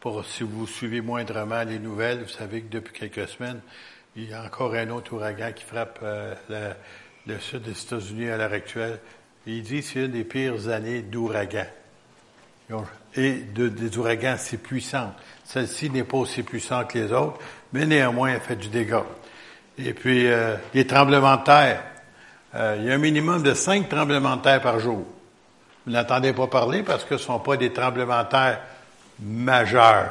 [0.00, 3.60] pour si vous suivez moindrement les nouvelles, vous savez que depuis quelques semaines,
[4.16, 6.34] il y a encore un autre ouragan qui frappe euh,
[7.26, 8.98] le sud des États-Unis à l'heure actuelle.
[9.46, 11.66] Il dit que c'est une des pires années d'ouragan.
[13.16, 15.12] Et de, des ouragans assez puissants.
[15.44, 17.40] Celle-ci n'est pas aussi puissante que les autres,
[17.72, 19.04] mais néanmoins, elle fait du dégât.
[19.76, 21.82] Et puis, euh, les tremblements de terre.
[22.54, 25.04] Euh, il y a un minimum de cinq tremblements de terre par jour.
[25.84, 28.60] Vous n'entendez pas parler parce que ce ne sont pas des tremblements de terre
[29.22, 30.10] majeurs.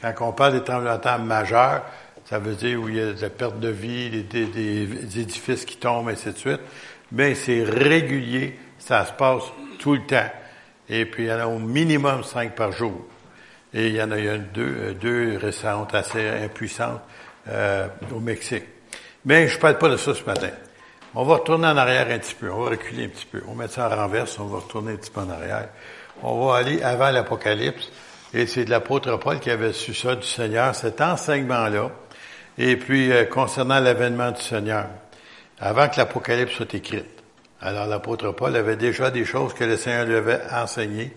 [0.00, 1.82] Quand on parle des tremblements de terre majeurs,
[2.24, 5.64] ça veut dire où il y a de la perte de vie, des, des édifices
[5.64, 6.60] qui tombent, ainsi de suite.
[7.12, 9.42] Mais c'est régulier, ça se passe
[9.78, 10.30] tout le temps.
[10.88, 13.06] Et puis, il y en a au minimum cinq par jour.
[13.72, 17.00] Et il y en a, eu deux, euh, deux récentes assez impuissantes
[17.48, 18.64] euh, au Mexique.
[19.24, 20.50] Mais je ne parle pas de ça ce matin.
[21.14, 22.50] On va retourner en arrière un petit peu.
[22.50, 23.42] On va reculer un petit peu.
[23.46, 24.38] On va mettre ça en renverse.
[24.38, 25.68] On va retourner un petit peu en arrière.
[26.22, 27.90] On va aller avant l'Apocalypse.
[28.32, 31.90] Et c'est de l'apôtre Paul qui avait su ça du Seigneur, cet enseignement-là.
[32.58, 34.86] Et puis, euh, concernant l'avènement du Seigneur,
[35.58, 37.06] avant que l'Apocalypse soit écrite.
[37.60, 41.14] Alors, l'apôtre Paul avait déjà des choses que le Seigneur lui avait enseignées.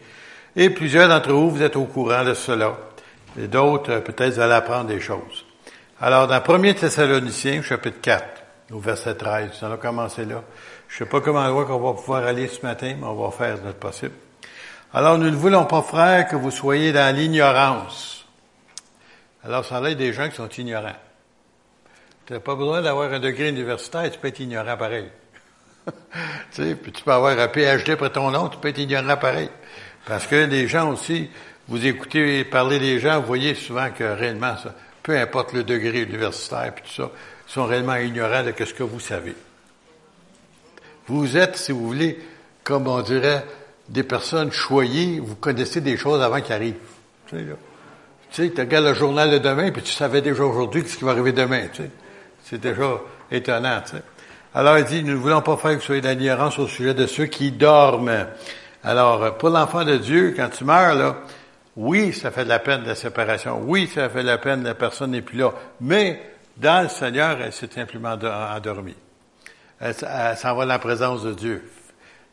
[0.55, 2.75] Et plusieurs d'entre vous, vous êtes au courant de cela.
[3.39, 5.45] Et d'autres, euh, peut-être, vous allez apprendre des choses.
[6.01, 8.25] Alors, dans 1 Thessaloniciens, chapitre 4,
[8.73, 10.43] au verset 13, nous allons commencer là.
[10.89, 13.79] Je sais pas comment on va pouvoir aller ce matin, mais on va faire notre
[13.79, 14.13] possible.
[14.95, 18.25] Alors, nous ne voulons pas, frères, que vous soyez dans l'ignorance.
[19.43, 20.95] Alors, ça a des gens qui sont ignorants.
[22.27, 25.09] Tu n'as pas besoin d'avoir un degré universitaire, tu peux être ignorant pareil.
[25.87, 25.91] tu
[26.51, 29.49] sais, puis tu peux avoir un PhD après ton nom, tu peux être ignorant pareil.
[30.05, 31.27] Parce que les gens aussi,
[31.67, 36.03] vous écoutez parler des gens, vous voyez souvent que réellement, ça, peu importe le degré
[36.03, 37.11] universitaire puis tout ça,
[37.47, 39.35] sont réellement ignorants de ce que vous savez.
[41.07, 42.19] Vous êtes, si vous voulez,
[42.63, 43.43] comme on dirait,
[43.93, 46.75] des personnes choyées, vous connaissez des choses avant qu'ils arrivent.
[47.27, 47.53] Tu sais, là.
[48.31, 51.03] Tu sais, tu regardes le journal de demain, puis tu savais déjà aujourd'hui ce qui
[51.03, 51.67] va arriver demain.
[52.43, 53.81] C'est déjà étonnant.
[53.85, 54.03] Tu sais.
[54.55, 57.05] Alors, il dit, nous ne voulons pas faire que vous soyez d'ignorance au sujet de
[57.05, 58.25] ceux qui dorment.
[58.83, 61.17] Alors, pour l'enfant de Dieu, quand tu meurs, là,
[61.75, 63.61] oui, ça fait de la peine de la séparation.
[63.63, 65.53] Oui, ça fait de la peine, la personne n'est plus là.
[65.81, 66.19] Mais,
[66.57, 68.17] dans le Seigneur, elle s'est simplement
[68.55, 68.95] endormie.
[69.79, 71.63] Elle, s'en va dans la présence de Dieu.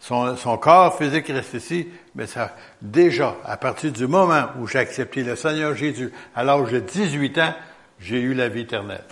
[0.00, 5.22] Son, corps physique reste ici, mais ça, déjà, à partir du moment où j'ai accepté
[5.22, 7.54] le Seigneur Jésus, à l'âge de 18 ans,
[8.00, 9.04] j'ai eu la vie éternelle.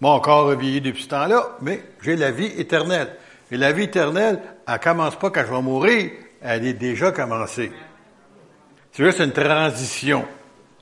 [0.00, 3.16] Mon corps a vieilli depuis ce temps-là, mais j'ai la vie éternelle.
[3.52, 6.10] Et la vie éternelle, elle commence pas quand je vais mourir,
[6.42, 7.70] elle est déjà commencée.
[8.90, 10.24] C'est juste une transition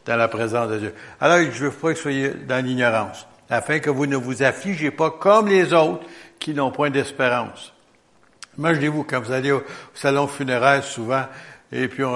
[0.07, 0.95] dans la présence de Dieu.
[1.21, 4.91] Alors, je veux pas que vous soyez dans l'ignorance, afin que vous ne vous affligez
[4.91, 6.07] pas comme les autres
[6.39, 7.75] qui n'ont point d'espérance.
[8.61, 9.63] Imaginez-vous, quand vous allez au
[9.95, 11.25] salon funéraire souvent,
[11.73, 12.15] et puis on,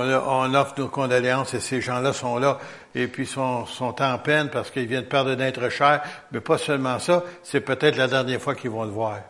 [0.55, 2.59] offre nos condoléances, et ces gens-là sont là,
[2.95, 6.03] et puis sont, sont en peine parce qu'ils viennent perdre d'être cher.
[6.33, 9.21] Mais pas seulement ça, c'est peut-être la dernière fois qu'ils vont le voir.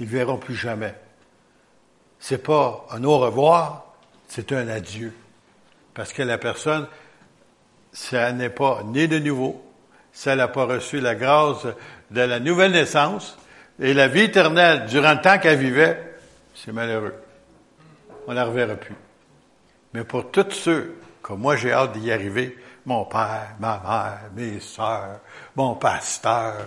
[0.00, 0.96] Ils ne verront plus jamais.
[2.18, 3.94] C'est pas un au revoir,
[4.26, 5.14] c'est un adieu.
[5.94, 6.88] Parce que la personne,
[7.92, 9.64] ça n'est pas né de nouveau,
[10.12, 11.68] ça n'a pas reçu la grâce
[12.10, 13.38] de la nouvelle naissance
[13.80, 16.14] et la vie éternelle durant le temps qu'elle vivait,
[16.54, 17.14] c'est malheureux.
[18.26, 18.94] On ne la reverra plus.
[19.92, 22.54] Mais pour tous ceux comme moi, j'ai hâte d'y arriver.
[22.84, 25.20] Mon père, ma mère, mes sœurs,
[25.56, 26.66] mon pasteur,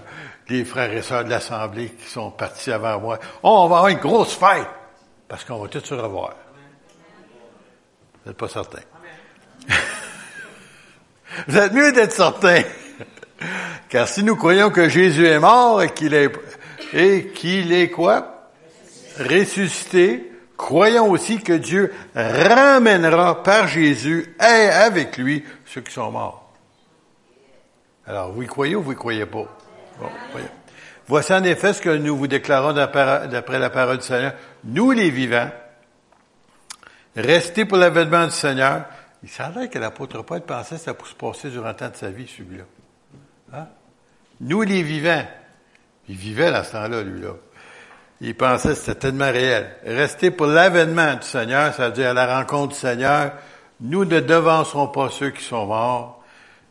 [0.50, 3.20] les frères et sœurs de l'Assemblée qui sont partis avant moi.
[3.44, 4.68] On va avoir une grosse fête
[5.28, 6.34] parce qu'on va tous se revoir.
[8.24, 8.82] Vous n'êtes pas certain.
[11.48, 12.64] Vous êtes mieux d'être certain.
[13.90, 16.32] Car si nous croyons que Jésus est mort et qu'il est,
[16.94, 18.50] et qu'il est quoi?
[19.20, 26.52] Ressuscité, Croyons aussi que Dieu ramènera par Jésus et avec lui ceux qui sont morts.
[28.08, 29.46] Alors, vous y croyez ou vous y croyez pas?
[31.08, 34.34] Voici en effet ce que nous vous déclarons d'après la parole du Seigneur.
[34.64, 35.52] Nous, les vivants,
[37.16, 38.86] restez pour l'avènement du Seigneur.
[39.24, 41.96] Il semblait que l'apôtre Paul pensait que ça pouvait se passer durant le temps de
[41.96, 42.64] sa vie, celui-là.
[43.54, 43.68] Hein?
[44.42, 45.26] Nous, les vivants.
[46.10, 47.34] Il vivait dans ce temps-là, lui-là.
[48.22, 49.76] Il pensait que c'était tellement réel.
[49.86, 53.34] Rester pour l'avènement du Seigneur, ça veut dire à la rencontre du Seigneur,
[53.80, 56.24] nous ne devancerons pas ceux qui sont morts,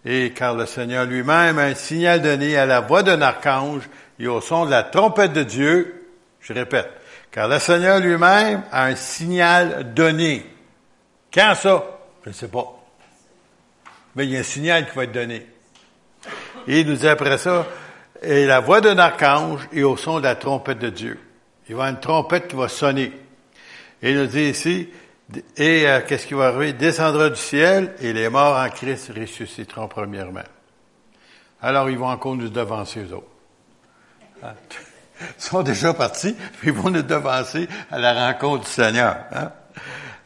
[0.04, 3.88] et car le Seigneur lui-même a un signal donné à la voix d'un archange
[4.18, 6.08] et au son de la trompette de Dieu,
[6.40, 6.90] je répète,
[7.30, 10.46] car le Seigneur lui-même a un signal donné.
[11.32, 11.84] Quand ça?
[12.24, 12.64] Je ne sais pas.
[14.16, 15.46] Mais il y a un signal qui va être donné.
[16.66, 17.66] Et il nous dit après ça,
[18.22, 21.18] et la voix d'un archange et au son de la trompette de Dieu.
[21.68, 23.12] Il va y avoir une trompette qui va sonner.
[24.02, 24.88] Et il nous dit ici,
[25.56, 26.72] Et euh, qu'est-ce qui va arriver?
[26.72, 30.44] Descendra du ciel et les morts en Christ ressusciteront premièrement.
[31.60, 33.26] Alors ils vont encore nous devancer, eux autres.
[34.42, 34.54] Hein?
[35.20, 39.16] Ils sont déjà partis, puis ils vont nous devancer à la rencontre du Seigneur.
[39.32, 39.50] Hein?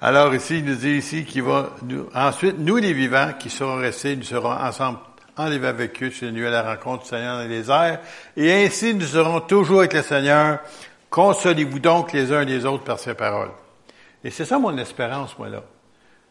[0.03, 3.77] Alors ici, il nous dit ici qu'il va nous, ensuite, nous les vivants qui serons
[3.77, 4.99] restés, nous serons ensemble
[5.41, 8.01] enlevés avec eux sur nuit à la rencontre du Seigneur dans les airs,
[8.37, 10.61] et ainsi nous serons toujours avec le Seigneur.
[11.11, 13.51] Consolez-vous donc les uns les autres par ces paroles.
[14.23, 15.63] Et c'est ça mon espérance, moi, là.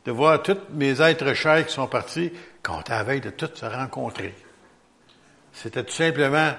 [0.05, 2.31] De voir tous mes êtres chers qui sont partis,
[2.63, 4.33] qu'on à la veille de tous se rencontrer.
[5.51, 6.51] C'était tout simplement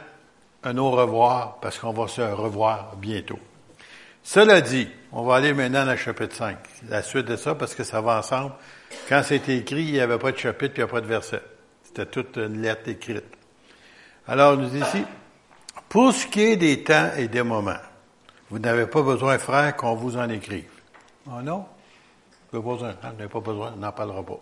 [0.62, 3.38] un au revoir, parce qu'on va se revoir bientôt.
[4.22, 6.58] Cela dit, on va aller maintenant dans le chapitre 5.
[6.88, 8.52] La suite de ça, parce que ça va ensemble.
[9.08, 11.06] Quand c'était écrit, il n'y avait pas de chapitre, puis il n'y a pas de
[11.06, 11.42] verset.
[11.92, 13.24] C'était toute une lettre écrite.
[14.28, 15.04] Alors, nous dit ici,
[15.88, 17.80] pour ce qui est des temps et des moments,
[18.48, 20.70] vous n'avez pas besoin, frère, qu'on vous en écrive.
[21.28, 21.66] Ah non?
[22.52, 24.40] Vous n'avez pas besoin, on n'en parlera pas.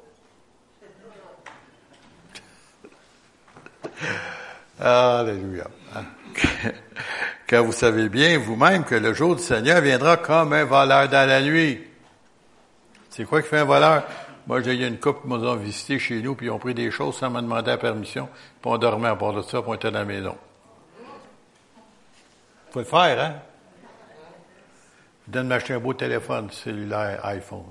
[5.19, 5.69] Alléluia.
[7.47, 11.27] Car vous savez bien vous-même que le jour du Seigneur viendra comme un voleur dans
[11.27, 11.83] la nuit.
[13.09, 14.05] C'est quoi qui fait un voleur?
[14.49, 16.91] Moi, j'ai eu une couple qui m'ont visité chez nous, puis ils ont pris des
[16.91, 18.31] choses sans me demander la permission,
[18.63, 20.39] puis on dormait à bord de ça, puis on était dans la maison.
[22.71, 23.35] Faut le faire, hein?
[25.27, 27.67] Je donne m'acheter un beau téléphone cellulaire iPhone,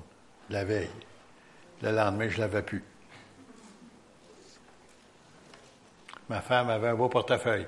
[0.50, 0.90] la veille.
[1.82, 2.84] Le lendemain, je l'avais plus.
[6.28, 7.66] Ma femme avait un beau portefeuille.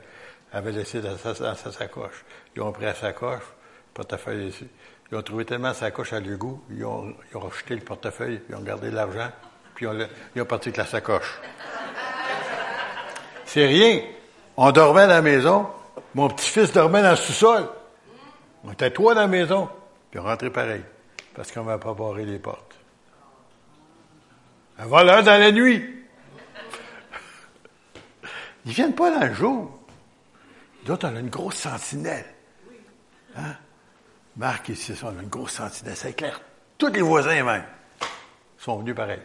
[0.53, 2.25] Elle avait laissé dans sa, sacoche.
[2.55, 4.69] Ils ont pris la sacoche, le portefeuille dessus.
[5.11, 8.55] Ils ont trouvé tellement sa sacoche à goût, ils ont, ils ont le portefeuille, ils
[8.55, 9.31] ont gardé l'argent,
[9.75, 9.87] puis
[10.37, 11.41] ils ont, parti avec la sacoche.
[13.45, 14.03] C'est rien.
[14.57, 15.67] On dormait à la maison.
[16.15, 17.69] Mon petit-fils dormait dans le sous-sol.
[18.63, 19.69] On était trois dans la maison.
[20.11, 20.83] Puis on rentrait pareil.
[21.35, 22.77] Parce qu'on ne va pas barrer les portes.
[24.79, 25.85] Un voleur dans la nuit.
[28.67, 29.81] Ils viennent pas dans le jour.
[30.85, 32.27] D'autres, on a une grosse sentinelle.
[33.37, 33.55] Hein?
[34.41, 35.95] Marc, ici, on a une grosse sentinelle.
[35.95, 36.41] C'est clair.
[36.79, 37.63] Tous les voisins, même,
[38.57, 39.21] sont venus pareil.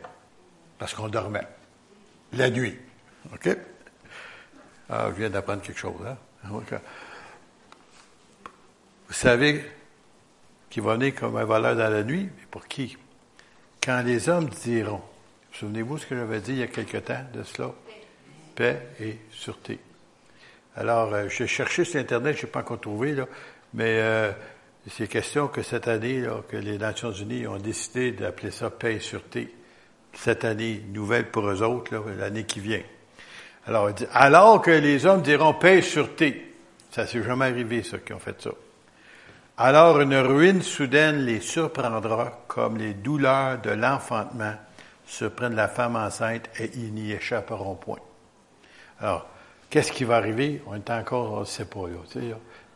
[0.78, 1.48] Parce qu'on dormait.
[2.34, 2.78] La nuit.
[3.34, 3.58] OK?
[4.90, 6.18] Ah, je viens d'apprendre quelque chose, hein?
[9.08, 9.64] Vous savez
[10.70, 12.98] qu'il va venir comme un voleur dans la nuit, mais pour qui?
[13.82, 15.02] Quand les hommes diront,
[15.54, 17.72] souvenez-vous ce que j'avais dit il y a quelque temps de cela?
[18.54, 19.80] paix et sûreté.
[20.76, 23.28] Alors, euh, j'ai cherché sur Internet, je n'ai pas encore trouvé, là,
[23.74, 24.32] mais euh,
[24.90, 28.96] c'est question que cette année, là, que les Nations Unies ont décidé d'appeler ça paix
[28.96, 29.54] et sûreté.
[30.14, 32.84] Cette année, nouvelle pour eux autres, l'année qui vient.
[33.66, 36.54] Alors, alors que les hommes diront paix et sûreté.
[36.92, 38.52] Ça s'est jamais arrivé, ça, qui ont fait ça.
[39.58, 44.54] Alors une ruine soudaine les surprendra comme les douleurs de l'enfantement
[45.06, 48.00] surprennent la femme enceinte et ils n'y échapperont point.
[49.00, 49.26] Alors,
[49.70, 50.62] qu'est-ce qui va arriver?
[50.68, 51.86] On est encore, on ne sait pas.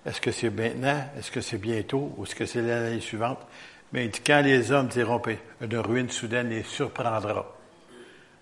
[0.05, 1.09] Est-ce que c'est maintenant?
[1.17, 2.13] Est-ce que c'est bientôt?
[2.17, 3.39] Ou est-ce que c'est l'année suivante?
[3.91, 5.21] Mais quand les hommes diront,
[5.61, 7.55] une ruine soudaine les surprendra.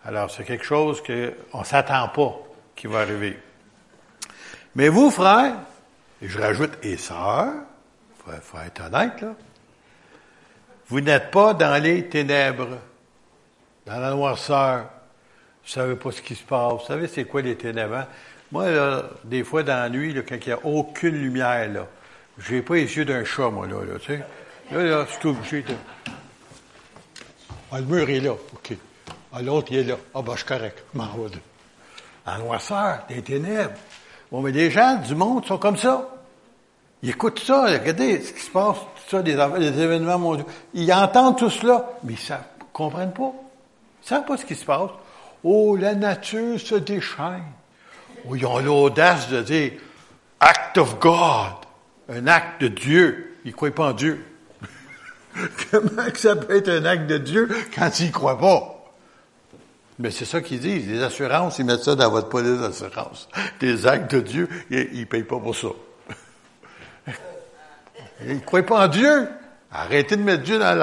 [0.03, 2.37] Alors, c'est quelque chose qu'on ne s'attend pas
[2.75, 3.39] qui va arriver.
[4.75, 5.55] Mais vous, frères,
[6.21, 7.53] et je rajoute, et sœurs,
[8.27, 9.25] il faut, être honnête,
[10.87, 12.77] vous n'êtes pas dans les ténèbres,
[13.85, 14.89] dans la noirceur,
[15.63, 16.73] vous savez pas ce qui se passe.
[16.73, 17.95] Vous savez, c'est quoi les ténèbres?
[17.95, 18.07] Hein?
[18.51, 21.87] Moi, là, des fois, dans la nuit, là, quand il n'y a aucune lumière, là,
[22.39, 24.23] j'ai pas les yeux d'un chat, moi, là, là, tu sais.
[24.71, 25.73] Là, là, je suis obligé de...
[27.71, 28.77] Ah, le mur est là, OK.
[29.33, 29.95] Ah, l'autre, il est là.
[30.13, 30.83] Ah, ben, je suis correct.
[30.93, 31.37] M'en va de...
[32.25, 33.73] En noirceur, des ténèbres.
[34.31, 36.09] Bon, mais les gens du monde sont comme ça.
[37.03, 40.45] Ils écoutent ça, regardez ce qui se passe, tout ça, des, des événements mondiaux.
[40.73, 42.37] Ils entendent tout cela, mais ils ne
[42.73, 43.31] comprennent pas.
[43.31, 44.89] Ils ne savent pas ce qui se passe.
[45.43, 47.43] Oh, la nature se déchaîne.
[48.35, 49.71] Ils ont l'audace de dire
[50.39, 51.53] act of God,
[52.09, 53.35] un acte de Dieu.
[53.45, 54.23] Ils ne croient pas en Dieu.
[55.71, 58.73] Comment ça peut être un acte de Dieu quand ils ne croient pas?
[59.99, 60.87] Mais c'est ça qu'ils disent.
[60.87, 63.27] Les assurances, ils mettent ça dans votre police d'assurance.
[63.59, 65.69] Des actes de Dieu, ils ne payent pas pour ça.
[68.25, 69.27] Ils ne croient pas en Dieu.
[69.71, 70.75] Arrêtez de mettre Dieu dans,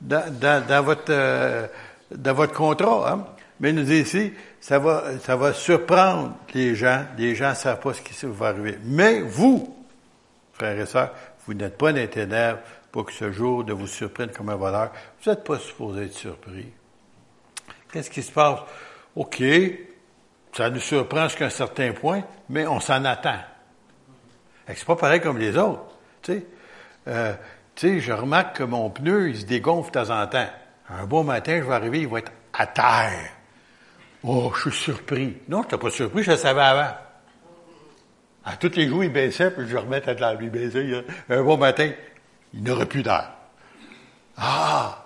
[0.00, 1.02] dans, votre...
[1.10, 1.66] Euh,
[2.10, 3.12] dans votre contrat.
[3.12, 3.24] Hein?
[3.62, 7.06] Mais il nous dit ici, ça va, ça va surprendre les gens.
[7.16, 8.76] Les gens ne savent pas ce qui va arriver.
[8.82, 9.74] Mais vous,
[10.52, 11.14] frères et sœurs,
[11.46, 12.58] vous n'êtes pas les ténèbres
[12.90, 14.90] pour que ce jour ne vous surprenne comme un voleur.
[15.22, 16.72] Vous n'êtes pas supposé être surpris.
[17.92, 18.58] Qu'est-ce qui se passe?
[19.14, 19.42] OK,
[20.52, 23.38] ça nous surprend jusqu'à un certain point, mais on s'en attend.
[24.66, 25.84] C'est pas pareil comme les autres.
[27.06, 27.34] Euh,
[27.76, 30.48] Tu sais, je remarque que mon pneu, il se dégonfle de temps en temps.
[30.90, 33.30] Un beau matin, je vais arriver, il va être à terre.
[34.24, 35.36] Oh, je suis surpris.
[35.48, 36.94] Non, je n'étais pas surpris, je le savais avant.
[38.44, 40.38] À tous les jours, il baissait, puis je remettais à l'air.
[40.40, 41.04] Il baissait.
[41.28, 41.90] Un bon matin,
[42.54, 43.30] il n'aurait plus d'air.
[44.36, 45.04] Ah!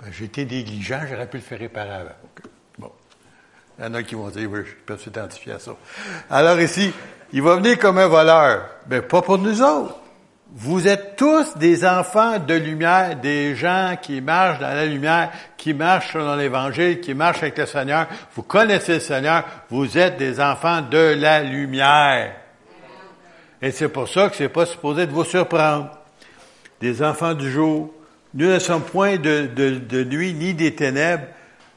[0.00, 2.10] Ben, j'étais négligent, j'aurais pu le faire réparer avant.
[2.78, 2.92] Bon.
[3.78, 5.72] Il y en a qui vont dire, oui, je peux s'identifier à ça.
[6.30, 6.92] Alors ici,
[7.32, 8.68] il va venir comme un voleur.
[8.88, 9.98] Mais ben, pas pour nous autres.
[10.50, 15.74] Vous êtes tous des enfants de lumière, des gens qui marchent dans la lumière, qui
[15.74, 18.06] marchent dans l'Évangile, qui marchent avec le Seigneur.
[18.34, 22.34] Vous connaissez le Seigneur, vous êtes des enfants de la lumière.
[23.60, 25.90] Et c'est pour ça que c'est pas supposé de vous surprendre.
[26.80, 27.92] Des enfants du jour,
[28.32, 31.26] nous ne sommes point de, de nuit ni des ténèbres,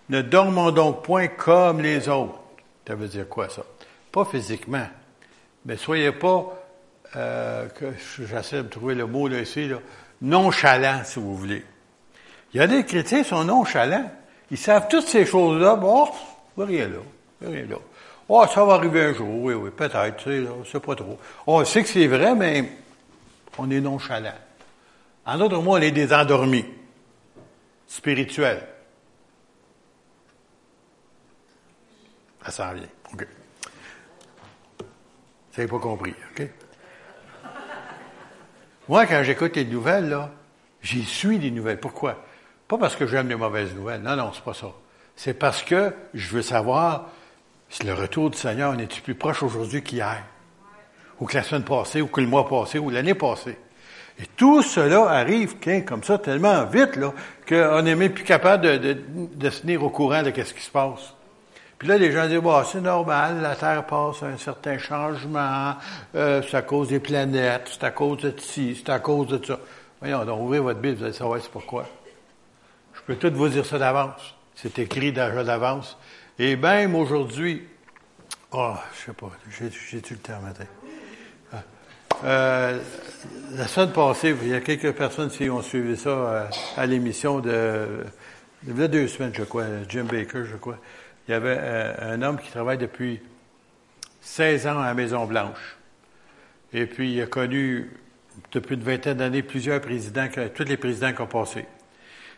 [0.10, 2.40] ne dormons donc point comme les autres.
[2.88, 3.64] Ça veut dire quoi ça?
[4.12, 4.88] Pas physiquement,
[5.66, 6.61] mais soyez pas
[7.16, 9.78] euh, que j'essaie de trouver le mot là ici, là,
[10.22, 11.66] nonchalant, si vous voulez.
[12.54, 14.10] Il y a des chrétiens qui sont nonchalants.
[14.50, 16.08] Ils savent toutes ces choses-là, bon,
[16.58, 16.98] oh, rien là,
[17.42, 17.78] rien là.
[18.28, 21.18] Oh, ça va arriver un jour, oui, oui, peut-être, tu sais, c'est pas trop.
[21.48, 22.70] On sait que c'est vrai, mais
[23.58, 24.34] on est nonchalant.
[25.26, 26.66] En d'autres mots, on est des endormis
[27.88, 28.68] spirituels.
[32.44, 32.88] Ça s'en vient.
[33.14, 33.28] OK.
[34.80, 36.50] Vous n'avez pas compris, OK?
[38.92, 40.32] Moi, quand j'écoute les nouvelles, là,
[40.82, 41.80] j'y suis des nouvelles.
[41.80, 42.26] Pourquoi?
[42.68, 44.02] Pas parce que j'aime les mauvaises nouvelles.
[44.02, 44.68] Non, non, c'est pas ça.
[45.16, 47.08] C'est parce que je veux savoir
[47.70, 50.22] si le retour du Seigneur est plus proche aujourd'hui qu'hier,
[51.22, 53.58] ou que la semaine passée, ou que le mois passé, ou l'année passée?
[54.20, 55.56] Et tout cela arrive
[55.88, 57.14] comme ça tellement vite là
[57.48, 58.98] qu'on n'est même plus capable de, de,
[59.36, 61.16] de, se tenir au courant de ce qui se passe.
[61.82, 65.74] Puis là, les gens disent, bah, c'est normal, la Terre passe un certain changement,
[66.14, 69.44] euh, c'est à cause des planètes, c'est à cause de ci, c'est à cause de
[69.44, 69.60] ça.
[70.00, 71.90] Voyons, donc ouvrez votre Bible, vous allez savoir c'est pourquoi.
[72.94, 74.36] Je peux tout vous dire ça d'avance.
[74.54, 75.98] C'est écrit déjà d'avance.
[76.38, 77.64] Et même aujourd'hui,
[78.52, 79.32] oh, je sais pas,
[79.90, 80.66] j'ai-tu le temps matin?
[81.52, 81.64] Ah.
[82.26, 82.80] Euh,
[83.56, 86.46] la semaine passée, il y a quelques personnes qui ont suivi ça euh,
[86.78, 88.04] à l'émission de,
[88.68, 90.78] il y a deux semaines, je crois, Jim Baker, je crois
[91.28, 93.20] il y avait euh, un homme qui travaille depuis
[94.22, 95.78] 16 ans à la Maison-Blanche.
[96.74, 97.92] Et puis, il a connu,
[98.52, 101.66] depuis une vingtaine d'années, plusieurs présidents, tous les présidents qui ont passé.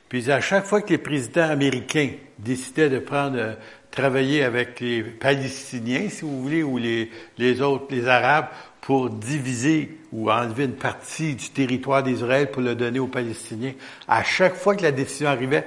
[0.09, 3.53] Puis, à chaque fois que les présidents américains décidaient de prendre, euh,
[3.91, 8.47] travailler avec les Palestiniens, si vous voulez, ou les, les autres, les Arabes,
[8.81, 13.73] pour diviser ou enlever une partie du territoire d'Israël pour le donner aux Palestiniens,
[14.07, 15.65] à chaque fois que la décision arrivait,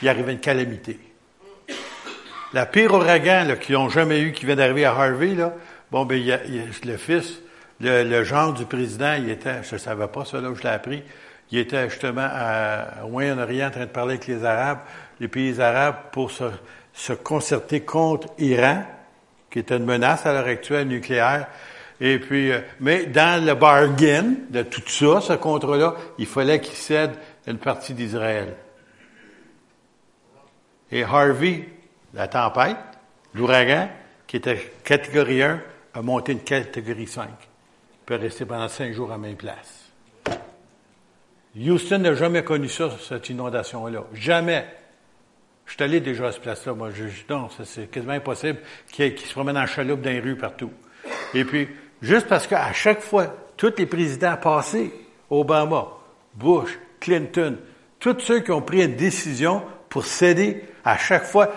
[0.00, 0.98] il arrivait une calamité.
[2.52, 5.54] La pire ouragan qu'ils n'ont jamais eu, qui vient d'arriver à Harvey, là,
[5.90, 6.38] bon, ben, y a,
[6.84, 7.40] le fils,
[7.80, 10.68] le, le, genre du président, il était, je ne savais pas ça, là, je l'ai
[10.68, 11.02] appris,
[11.50, 14.80] il était justement à, au Moyen-Orient en train de parler avec les Arabes,
[15.20, 16.44] les pays arabes, pour se,
[16.92, 18.84] se concerter contre Iran,
[19.50, 21.46] qui est une menace à l'heure actuelle nucléaire.
[22.00, 26.74] Et puis, euh, mais dans le bargain de tout ça, ce contrat-là, il fallait qu'il
[26.74, 27.12] cède
[27.46, 28.56] une partie d'Israël.
[30.90, 31.68] Et Harvey,
[32.14, 32.76] la tempête,
[33.34, 33.88] l'ouragan,
[34.26, 35.60] qui était catégorie 1,
[35.94, 37.28] a monté une catégorie 5.
[37.28, 39.90] Il peut rester pendant cinq jours à même place.
[41.56, 44.04] Houston n'a jamais connu ça, cette inondation-là.
[44.14, 44.66] Jamais.
[45.66, 46.74] Je suis allé déjà à cette place-là.
[46.74, 48.58] Moi, je, non, c'est quasiment impossible
[48.90, 50.72] qu'il se promène en chaloupe dans les rues partout.
[51.34, 51.68] Et puis,
[52.00, 54.92] juste parce qu'à chaque fois, tous les présidents passés,
[55.30, 55.88] Obama,
[56.34, 57.58] Bush, Clinton,
[58.00, 61.52] tous ceux qui ont pris une décision pour céder, à chaque fois,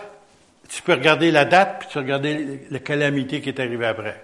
[0.69, 4.23] tu peux regarder la date, puis tu peux regarder la calamité qui est arrivée après.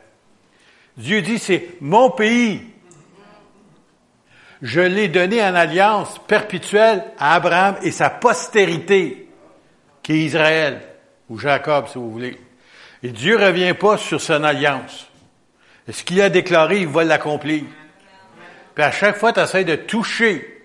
[0.98, 2.62] Dieu dit, c'est mon pays.
[4.62, 9.28] Je l'ai donné en alliance perpétuelle à Abraham et sa postérité,
[10.04, 10.82] qui est Israël,
[11.30, 12.40] ou Jacob, si vous voulez.
[13.02, 15.08] Et Dieu ne revient pas sur son alliance.
[15.88, 17.64] Et ce qu'il a déclaré, il va l'accomplir.
[18.76, 20.64] Puis à chaque fois, tu essaies de toucher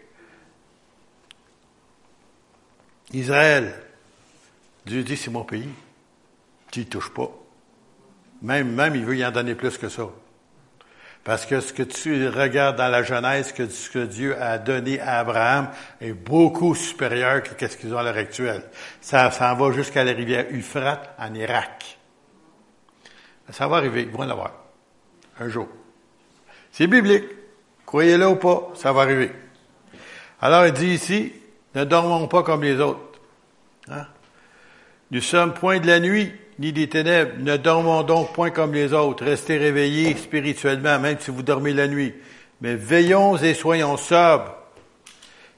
[3.13, 3.73] Israël,
[4.87, 5.69] Dieu dit, c'est mon pays.
[6.71, 7.31] Tu n'y touches pas.
[8.43, 10.09] Même, même, il veut y en donner plus que ça.
[11.25, 15.01] Parce que ce que tu regardes dans la Genèse, que ce que Dieu a donné
[15.01, 18.63] à Abraham est beaucoup supérieur que ce qu'ils ont à l'heure actuelle.
[19.01, 21.99] Ça, ça en va jusqu'à la rivière Euphrate en Irak.
[23.51, 24.53] Ça va arriver, ils vont l'avoir.
[25.41, 25.69] Un jour.
[26.71, 27.25] C'est biblique.
[27.85, 29.33] Croyez-le ou pas, ça va arriver.
[30.41, 31.33] Alors il dit ici,
[31.75, 33.19] ne dormons pas comme les autres.
[33.89, 34.07] Hein?
[35.11, 37.33] Nous sommes point de la nuit, ni des ténèbres.
[37.39, 39.25] Ne dormons donc point comme les autres.
[39.25, 42.15] Restez réveillés spirituellement, même si vous dormez la nuit.
[42.61, 44.55] Mais veillons et soyons sobres.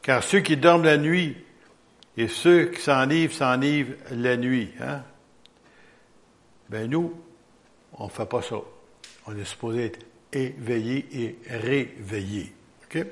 [0.03, 1.37] Car ceux qui dorment la nuit
[2.17, 4.71] et ceux qui s'enivrent, s'enivrent la nuit.
[4.81, 5.03] Hein?
[6.69, 7.15] Ben nous,
[7.95, 8.57] on ne fait pas ça.
[9.27, 10.01] On est supposé être
[10.33, 12.53] éveillés et réveillés.
[12.85, 13.05] OK?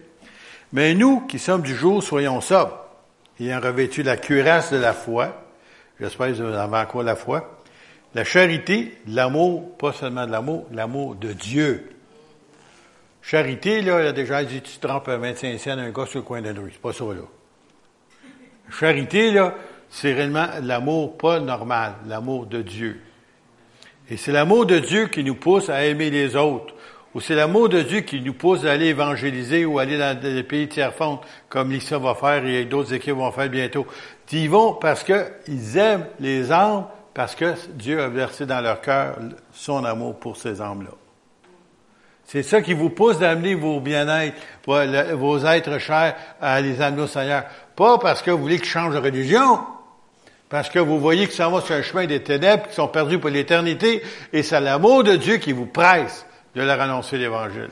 [0.73, 2.85] Mais nous, qui sommes du jour, soyons sobres,
[3.40, 5.46] ayant revêtu la cuirasse de la foi.
[6.00, 7.59] J'espère que vous avez encore la foi.
[8.15, 11.91] La charité, l'amour, pas seulement de l'amour, l'amour de Dieu.
[13.23, 16.25] Charité, là, il a déjà dit, tu trompes un 25 cents un gars sur le
[16.25, 16.71] coin d'une rue.
[16.73, 17.23] C'est pas ça, là.
[18.71, 19.55] Charité, là,
[19.91, 23.00] c'est réellement l'amour pas normal, l'amour de Dieu.
[24.09, 26.75] Et c'est l'amour de Dieu qui nous pousse à aimer les autres.
[27.15, 30.43] Ou c'est l'amour de Dieu qui nous pousse à aller évangéliser ou aller dans des
[30.43, 33.87] pays tiers-fonds, comme Lisa va faire et d'autres équipes vont faire bientôt.
[34.33, 39.16] Ils vont parce qu'ils aiment les âmes, parce que Dieu a versé dans leur cœur
[39.52, 40.90] son amour pour ces âmes-là.
[42.25, 47.06] C'est ça qui vous pousse d'amener vos bien-être, vos êtres chers à les amener au
[47.06, 47.45] Seigneur.
[47.76, 49.61] Pas parce que vous voulez qu'ils changent de religion,
[50.49, 53.21] parce que vous voyez qu'ils s'en vont sur un chemin des ténèbres, qu'ils sont perdus
[53.21, 54.02] pour l'éternité,
[54.33, 57.71] et c'est l'amour de Dieu qui vous presse de leur annoncer l'Évangile.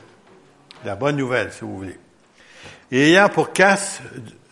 [0.85, 1.99] La bonne nouvelle, si vous voulez.
[2.91, 4.01] Et ayant pour casse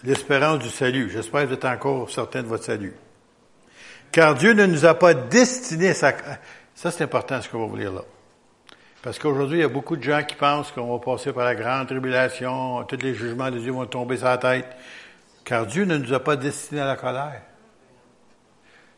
[0.03, 1.09] l'espérance du salut.
[1.09, 2.93] J'espère que vous êtes encore certain de votre salut.
[4.11, 6.13] Car Dieu ne nous a pas destiné sa...
[6.75, 8.01] Ça, c'est important ce qu'on va vous lire là.
[9.01, 11.55] Parce qu'aujourd'hui, il y a beaucoup de gens qui pensent qu'on va passer par la
[11.55, 14.67] grande tribulation, tous les jugements de Dieu vont tomber sur la tête.
[15.43, 17.41] Car Dieu ne nous a pas destinés à la colère.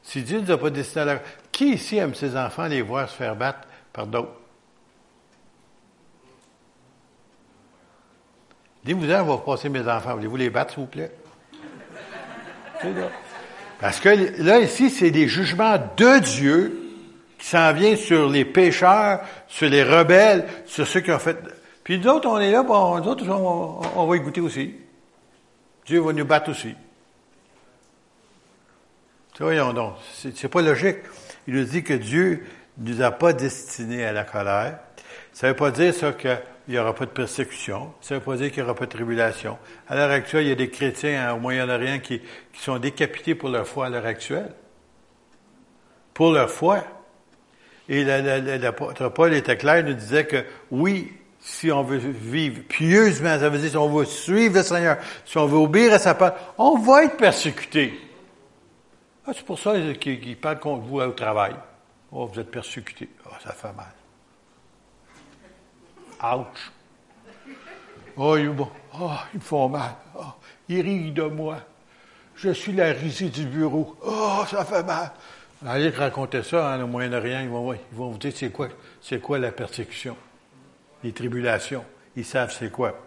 [0.03, 2.67] Si Dieu ne nous a pas destinés à la colère, qui ici aime ses enfants
[2.67, 4.45] les voir se faire battre par d'autres?
[8.86, 10.13] Dites-vous, on va passer mes enfants.
[10.13, 11.12] Voulez-vous les battre, s'il vous plaît?
[13.82, 16.82] Parce que là, ici, c'est des jugements de Dieu
[17.39, 21.36] qui s'en viennent sur les pécheurs, sur les rebelles, sur ceux qui ont fait...
[21.84, 24.75] Puis nous autres, on est là, bon, nous autres, on, va y goûter aussi.
[25.88, 26.75] Dieu va nous battre aussi.
[29.39, 30.98] Voyons donc, c'est pas logique.
[31.48, 32.46] Il nous dit que Dieu
[32.77, 34.77] ne nous a pas destinés à la colère.
[35.33, 36.14] Ça ne veut pas dire ça
[36.66, 37.94] qu'il n'y aura pas de persécution.
[38.01, 39.58] Ça ne veut pas dire qu'il n'y aura pas de tribulation.
[39.88, 42.22] À l'heure actuelle, il y a des chrétiens au Moyen-Orient qui,
[42.54, 44.51] sont décapités pour leur foi à l'heure actuelle.
[46.14, 46.84] Pour leur foi.
[47.88, 53.38] Et l'apôtre Paul était clair, il nous disait que oui, si on veut vivre pieusement,
[53.38, 56.16] ça veut dire si on veut suivre le Seigneur, si on veut obéir à sa
[56.16, 57.94] parole, on va être persécuté.
[59.28, 61.54] Ah, c'est pour ça qu'il parle contre vous au travail.
[62.12, 63.10] Oh, vous êtes persécuté.
[63.28, 63.94] Oh, ça fait mal.
[66.24, 66.72] Ouch.
[68.18, 69.96] Oh, ils, oh, ils me font mal.
[70.18, 70.24] Oh,
[70.70, 71.58] ils rient de moi.
[72.36, 73.96] Je suis la risée du bureau.
[74.04, 75.12] Oh, ça fait mal.
[75.66, 78.68] Allez raconter ça hein, au Moyen-Orient, ils vont, ils vont vous dire c'est quoi,
[79.01, 80.16] c'est quoi la persécution,
[81.04, 81.84] les tribulations.
[82.16, 83.00] Ils savent c'est quoi.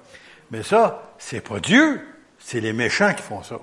[0.51, 2.01] Mais ça, c'est pas Dieu,
[2.39, 3.59] c'est les méchants qui font ça.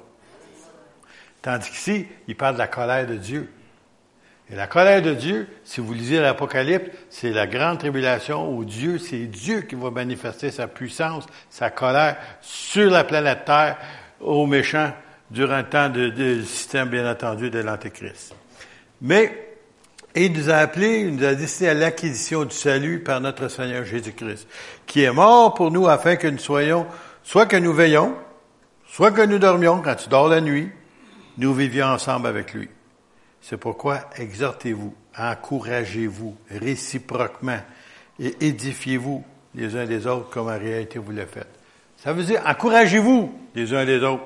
[1.42, 3.52] Tandis qu'ici, il parle de la colère de Dieu.
[4.52, 9.00] Et la colère de Dieu, si vous lisez l'Apocalypse, c'est la grande tribulation où Dieu,
[9.00, 13.78] c'est Dieu qui va manifester sa puissance, sa colère sur la planète Terre
[14.22, 14.94] aux méchants
[15.32, 18.36] durant le temps du système, bien entendu, de l'Antéchrist.
[19.02, 19.58] Mais
[20.16, 23.84] il nous a appelés, il nous a destiné à l'acquisition du salut par notre Seigneur
[23.84, 24.48] Jésus-Christ,
[24.86, 26.86] qui est mort pour nous afin que nous soyons,
[27.24, 28.16] soit que nous veillons,
[28.88, 30.70] soit que nous dormions quand tu dors la nuit,
[31.40, 32.70] nous vivions ensemble avec lui.
[33.48, 37.60] C'est pourquoi exhortez-vous, encouragez-vous réciproquement
[38.20, 41.54] et édifiez-vous les uns des autres comme en réalité vous le faites.
[41.96, 44.24] Ça veut dire encouragez-vous les uns des autres.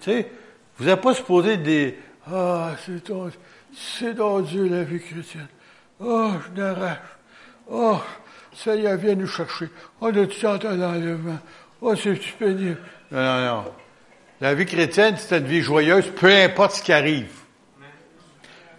[0.00, 0.30] Tu sais,
[0.78, 1.98] vous n'êtes pas supposé des
[2.30, 3.28] Ah, c'est ton,
[3.74, 5.48] c'est dans Dieu la vie chrétienne.
[5.98, 6.98] Oh, je n'arrache.
[7.68, 7.98] Oh,
[8.54, 9.68] Seigneur, viens nous chercher.
[10.00, 11.40] On a tout à l'enlèvement.
[11.80, 12.78] Oh, c'est pénible.
[13.10, 13.64] Non, non, non.
[14.40, 17.41] La vie chrétienne, c'est une vie joyeuse, peu importe ce qui arrive.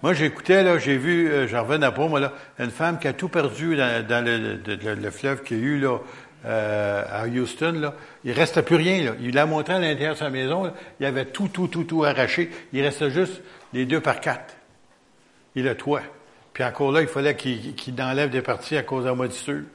[0.03, 3.13] Moi, j'écoutais, là, j'ai vu, euh, j'en revenais pas, moi, là, une femme qui a
[3.13, 5.99] tout perdu dans, le, fleuve qu'il y a eu, là,
[6.45, 7.95] euh, à Houston, là.
[8.25, 9.11] Il restait plus rien, là.
[9.21, 12.03] Il l'a montré à l'intérieur de sa maison, Il y avait tout, tout, tout, tout
[12.03, 12.51] arraché.
[12.73, 14.53] Il restait juste les deux par quatre
[15.55, 16.01] et le toit.
[16.51, 19.69] Puis encore là, il fallait qu'il enlève des parties à cause de la.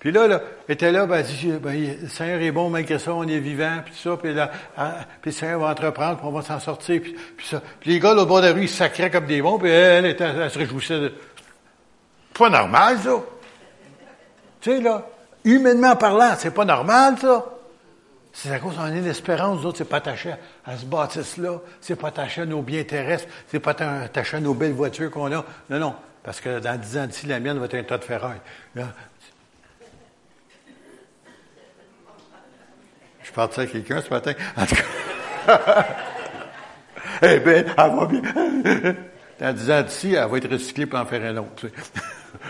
[0.00, 3.28] Puis là, là, était là, ben, dit, ben, le Seigneur est bon, malgré ça, on
[3.28, 6.40] est vivant, puis ça, puis là, hein, puis le Seigneur va entreprendre, puis on va
[6.40, 7.62] s'en sortir, puis, ça.
[7.80, 10.06] Puis les gars, au bord de la rue, ils sacraient comme des bons, puis elle,
[10.06, 11.12] elle, elle, se réjouissait de...
[12.32, 13.10] pas normal, ça.
[14.62, 15.06] Tu sais, là,
[15.44, 17.44] humainement parlant, c'est pas normal, ça.
[18.32, 20.32] C'est à cause qu'on a l'espérance, d'autres, c'est pas attaché
[20.64, 24.54] à ce bâtisse-là, c'est pas attaché à nos biens terrestres, c'est pas attaché à nos
[24.54, 25.44] belles voitures qu'on a.
[25.68, 28.04] Non, non, parce que dans dix ans d'ici, la mienne va être un tas de
[28.04, 28.40] ferraille.
[33.30, 34.32] Je partais à quelqu'un ce matin.
[34.56, 34.74] En tout
[35.46, 35.86] cas.
[37.22, 38.96] eh bien, elle va bien.
[39.48, 41.68] en disant d'ici, elle va être recyclée pour en faire un autre.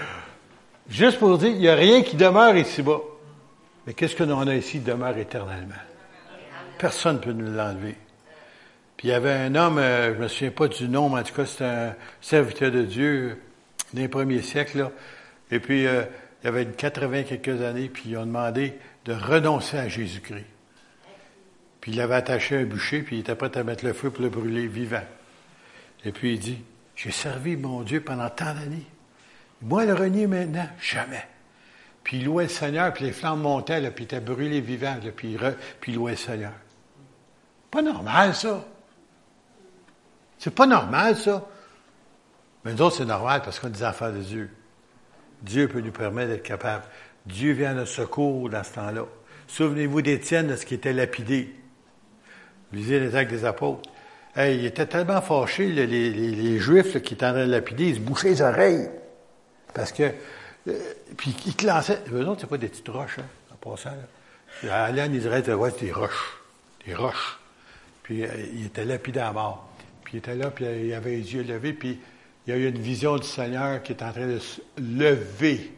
[0.88, 3.00] Juste pour dire, il n'y a rien qui demeure ici-bas.
[3.86, 5.74] Mais qu'est-ce que l'on a ici demeure éternellement?
[6.78, 7.96] Personne ne peut nous l'enlever.
[8.96, 11.22] Puis il y avait un homme, euh, je me souviens pas du nom, mais en
[11.24, 13.38] tout cas, c'était un serviteur de Dieu
[13.92, 14.90] des premiers siècles.
[15.50, 16.04] Et puis, euh,
[16.42, 20.46] il y avait une 80 quelques années, puis ils ont demandé de renoncer à Jésus-Christ.
[21.80, 24.22] Puis il avait attaché un bûcher, puis il était prêt à mettre le feu pour
[24.22, 25.04] le brûler vivant.
[26.04, 26.62] Et puis il dit,
[26.96, 28.86] j'ai servi mon Dieu pendant tant d'années.
[29.62, 31.26] Moi, le renier maintenant, jamais.
[32.04, 34.96] Puis il louait le Seigneur, puis les flammes montaient, là, puis il était brûlé vivant,
[35.02, 36.52] là, puis, il puis il louait le Seigneur.
[37.70, 38.64] Pas normal, ça.
[40.38, 41.46] C'est pas normal, ça.
[42.64, 44.50] Mais nous autres, c'est normal parce qu'on est des enfants de Dieu.
[45.42, 46.84] Dieu peut nous permettre d'être capable.
[47.26, 49.04] Dieu vient à notre secours dans ce temps-là.
[49.46, 51.54] Souvenez-vous d'Étienne, de ce qui était lapidé.
[52.72, 53.88] Lisez les actes des apôtres.
[54.36, 58.00] Hey, il était tellement fâché, les, Juifs qui étaient en train de lapider, ils se
[58.00, 58.88] bouchaient les oreilles.
[59.74, 60.04] Parce que,
[60.68, 60.78] euh,
[61.16, 62.00] puis ils te lançaient.
[62.12, 63.90] Eux autres, c'est pas des petites roches, hein, en passant.
[64.62, 64.88] Là.
[64.88, 66.38] En Israël, ouais, des roches.
[66.86, 67.38] Des roches.
[68.02, 69.68] Puis euh, il était lapidé à mort.
[70.04, 71.98] Puis il était là, puis il avait les yeux levés, puis
[72.46, 75.72] il y a eu une vision du Seigneur qui est en train de se lever.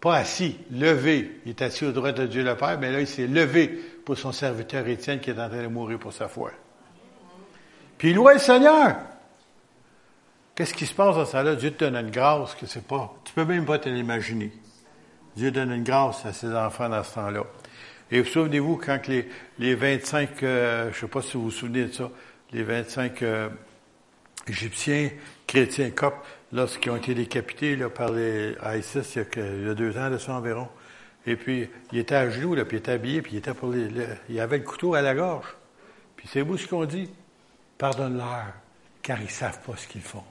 [0.00, 1.40] Pas assis, levé.
[1.44, 3.68] Il est assis au droit de Dieu le Père, mais là, il s'est levé
[4.04, 6.52] pour son serviteur Étienne qui est en train de mourir pour sa foi.
[7.96, 8.96] Puis il louait le Seigneur.
[10.54, 11.54] Qu'est-ce qui se passe dans ça là?
[11.54, 13.14] Dieu te donne une grâce que c'est pas.
[13.24, 14.52] Tu peux même pas te l'imaginer.
[15.36, 17.44] Dieu donne une grâce à ses enfants dans ce temps-là.
[18.10, 21.84] Et vous souvenez-vous quand les, les 25, euh, je sais pas si vous vous souvenez
[21.84, 22.10] de ça,
[22.52, 23.48] les 25 euh,
[24.48, 25.10] Égyptiens
[25.46, 30.18] chrétiens coptes, lorsqu'ils ont été décapités par les ISIS il y, a, deux ans de
[30.18, 30.68] ça environ.
[31.26, 33.88] Et puis, il était à genoux, puis il était habillé, puis il était pour les,
[34.28, 35.54] il avait le couteau à la gorge.
[36.16, 37.10] Puis c'est vous ce qu'on dit?
[37.76, 38.46] Pardonne-leur,
[39.02, 40.24] car ils ne savent pas ce qu'ils font.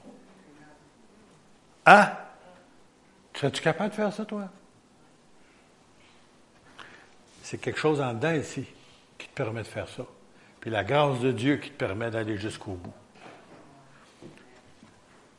[1.86, 2.10] Hein?
[3.34, 4.48] Serais-tu capable de faire ça, toi?
[7.42, 8.66] C'est quelque chose en dedans ici
[9.16, 10.04] qui te permet de faire ça.
[10.60, 12.92] Puis la grâce de Dieu qui te permet d'aller jusqu'au bout.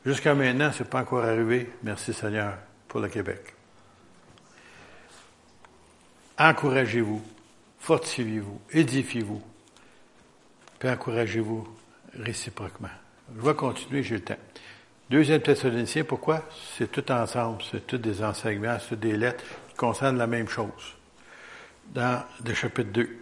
[0.04, 1.70] Jusqu'à maintenant, ce n'est pas encore arrivé.
[1.82, 2.54] Merci Seigneur
[2.88, 3.54] pour le Québec.
[6.38, 7.22] Encouragez-vous,
[7.80, 9.42] fortifiez-vous, édifiez-vous,
[10.78, 11.68] puis encouragez-vous
[12.14, 12.88] réciproquement.
[13.36, 14.38] Je vais continuer, j'ai le temps.
[15.10, 16.48] Deuxième Thessaloniciens, pourquoi?
[16.78, 20.96] C'est tout ensemble, c'est tous des enseignements, c'est des lettres qui concernent la même chose.
[21.88, 23.18] Dans le chapitre 2.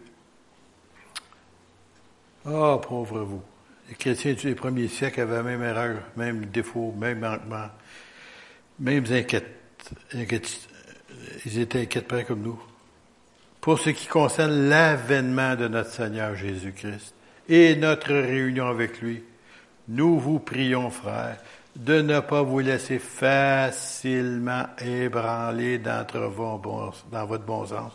[2.47, 3.43] Ah, oh, pauvre vous.
[3.89, 7.69] Les chrétiens du premier siècle avaient la même erreur, même défaut, même manquement,
[8.79, 9.47] mêmes inquiètes,
[11.47, 12.61] Ils étaient inquiets comme nous.
[13.61, 17.15] Pour ce qui concerne l'avènement de notre Seigneur Jésus-Christ
[17.49, 19.23] et notre réunion avec lui,
[19.89, 21.39] nous vous prions, frères,
[21.75, 26.05] de ne pas vous laisser facilement ébranler dans
[27.27, 27.93] votre bon sens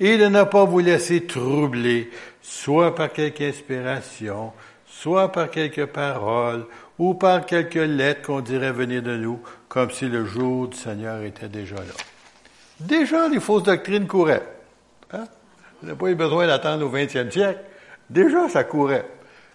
[0.00, 4.52] et de ne pas vous laisser troubler, soit par quelque inspiration,
[5.00, 6.66] soit par quelques paroles
[6.98, 11.22] ou par quelques lettres qu'on dirait venir de nous, comme si le jour du Seigneur
[11.22, 11.94] était déjà là.
[12.80, 14.46] Déjà, les fausses doctrines couraient.
[15.12, 15.24] Hein?
[15.82, 17.60] On n'a pas eu besoin d'attendre au 20e siècle.
[18.08, 19.06] Déjà, ça courait.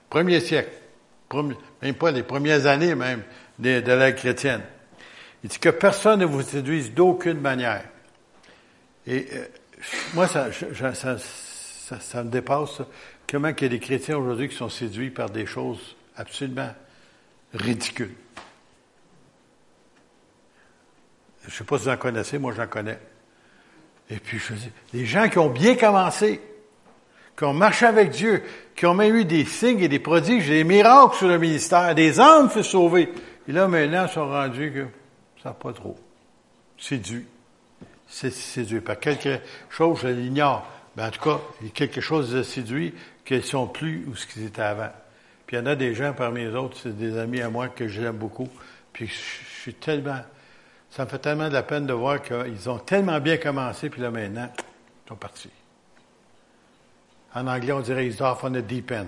[0.10, 0.72] Premier siècle.
[1.82, 3.24] même pas les premières années même
[3.60, 4.62] de, l'ère chrétienne.
[5.44, 7.84] Il dit que personne ne vous séduise d'aucune manière.
[9.08, 9.46] Et euh,
[10.14, 12.82] moi, ça, ça, ça, ça, me dépasse.
[13.30, 16.74] Comment il y a des chrétiens aujourd'hui qui sont séduits par des choses absolument
[17.54, 18.16] ridicules?
[21.44, 23.00] Je ne sais pas si vous en connaissez, moi j'en connais.
[24.10, 26.42] Et puis je dis, les gens qui ont bien commencé,
[27.38, 28.44] qui ont marché avec Dieu,
[28.76, 32.20] qui ont même eu des signes et des prodiges, des miracles sur le ministère, des
[32.20, 33.14] âmes fait sauver.
[33.48, 34.88] Et là, maintenant, ils sont rendus que
[35.44, 35.96] ça pas trop.
[36.80, 37.28] Séduit.
[38.08, 39.40] C'est séduit par quelque
[39.70, 40.68] chose, je l'ignore.
[40.98, 41.40] Mais en tout cas,
[41.74, 42.94] quelque chose de séduit
[43.30, 44.90] qu'ils sont plus où ce qu'ils étaient avant.
[45.46, 47.70] Puis il y en a des gens parmi les autres, c'est des amis à moi
[47.70, 48.50] que j'aime beaucoup.
[48.92, 50.20] Puis je suis tellement,
[50.90, 54.02] ça me fait tellement de la peine de voir qu'ils ont tellement bien commencé, puis
[54.02, 55.52] là maintenant, ils sont partis.
[57.36, 59.06] En anglais, on dirait ils off on a deep end.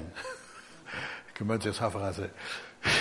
[1.37, 2.29] Comment dire ça en français?
[2.85, 2.91] ils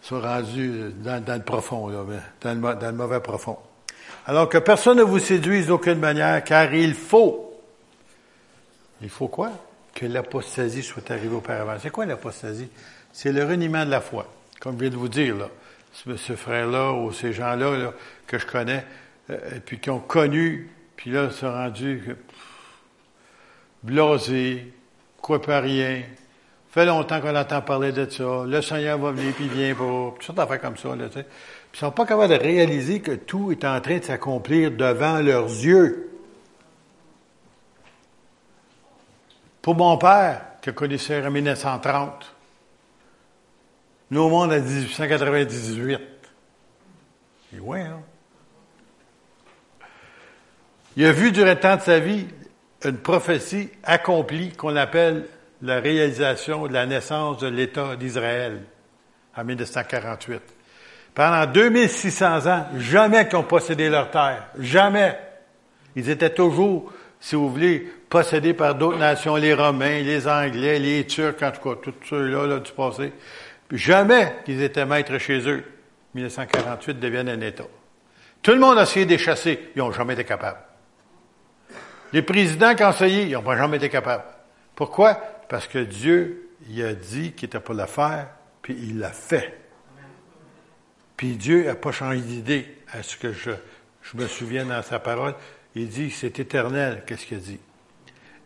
[0.00, 2.04] sont rendus dans, le profond, là,
[2.40, 3.58] dans, le, dans le mauvais profond.
[4.24, 7.60] Alors que personne ne vous séduise d'aucune manière, car il faut.
[9.02, 9.52] Il faut quoi?
[9.94, 11.74] Que l'apostasie soit arrivée auparavant.
[11.80, 12.68] C'est quoi l'apostasie?
[13.12, 14.26] C'est le reniement de la foi.
[14.60, 15.48] Comme je viens de vous dire, là.
[16.16, 17.92] Ce frère-là ou ces gens-là
[18.26, 18.84] que je connais,
[19.28, 22.16] euh, puis qui ont connu, puis là, se sont rendus
[23.82, 24.72] blasé,
[25.20, 26.02] quoi pas rien.
[26.70, 28.44] Fait longtemps qu'on entend parler de ça.
[28.46, 30.14] Le Seigneur va venir puis il vient pas.
[30.18, 31.24] Tout ça d'affaires comme ça, là, tu sais.
[31.24, 35.20] Puis ils sont pas capables de réaliser que tout est en train de s'accomplir devant
[35.20, 36.11] leurs yeux.
[39.62, 42.34] Pour mon père, qui a connu ça en 1930,
[44.10, 46.00] nous au monde en 1898.
[47.54, 48.00] Et ouais, hein?
[50.96, 52.26] Il a vu durant le temps de sa vie
[52.84, 55.26] une prophétie accomplie qu'on appelle
[55.62, 58.62] la réalisation de la naissance de l'État d'Israël
[59.34, 60.42] en 1948.
[61.14, 64.48] Pendant 2600 ans, jamais qu'ils ont possédé leur terre.
[64.58, 65.18] Jamais.
[65.94, 71.06] Ils étaient toujours, si vous voulez, possédés par d'autres nations, les Romains, les Anglais, les
[71.06, 73.10] Turcs, en tout cas, tous ceux-là là, du passé.
[73.70, 75.64] jamais qu'ils étaient maîtres chez eux.
[76.12, 77.64] 1948 deviennent un État.
[78.42, 79.70] Tout le monde a essayé de les chasser.
[79.74, 80.58] Ils n'ont jamais été capables.
[82.12, 84.24] Les présidents conseillers, ils n'ont jamais été capables.
[84.76, 85.14] Pourquoi?
[85.48, 88.26] Parce que Dieu, il a dit qu'il était pour le faire,
[88.60, 89.58] puis il l'a fait.
[91.16, 93.52] Puis Dieu n'a pas changé d'idée à ce que je,
[94.02, 95.34] je me souviens dans sa parole.
[95.74, 97.60] Il dit, c'est éternel, qu'est-ce qu'il dit?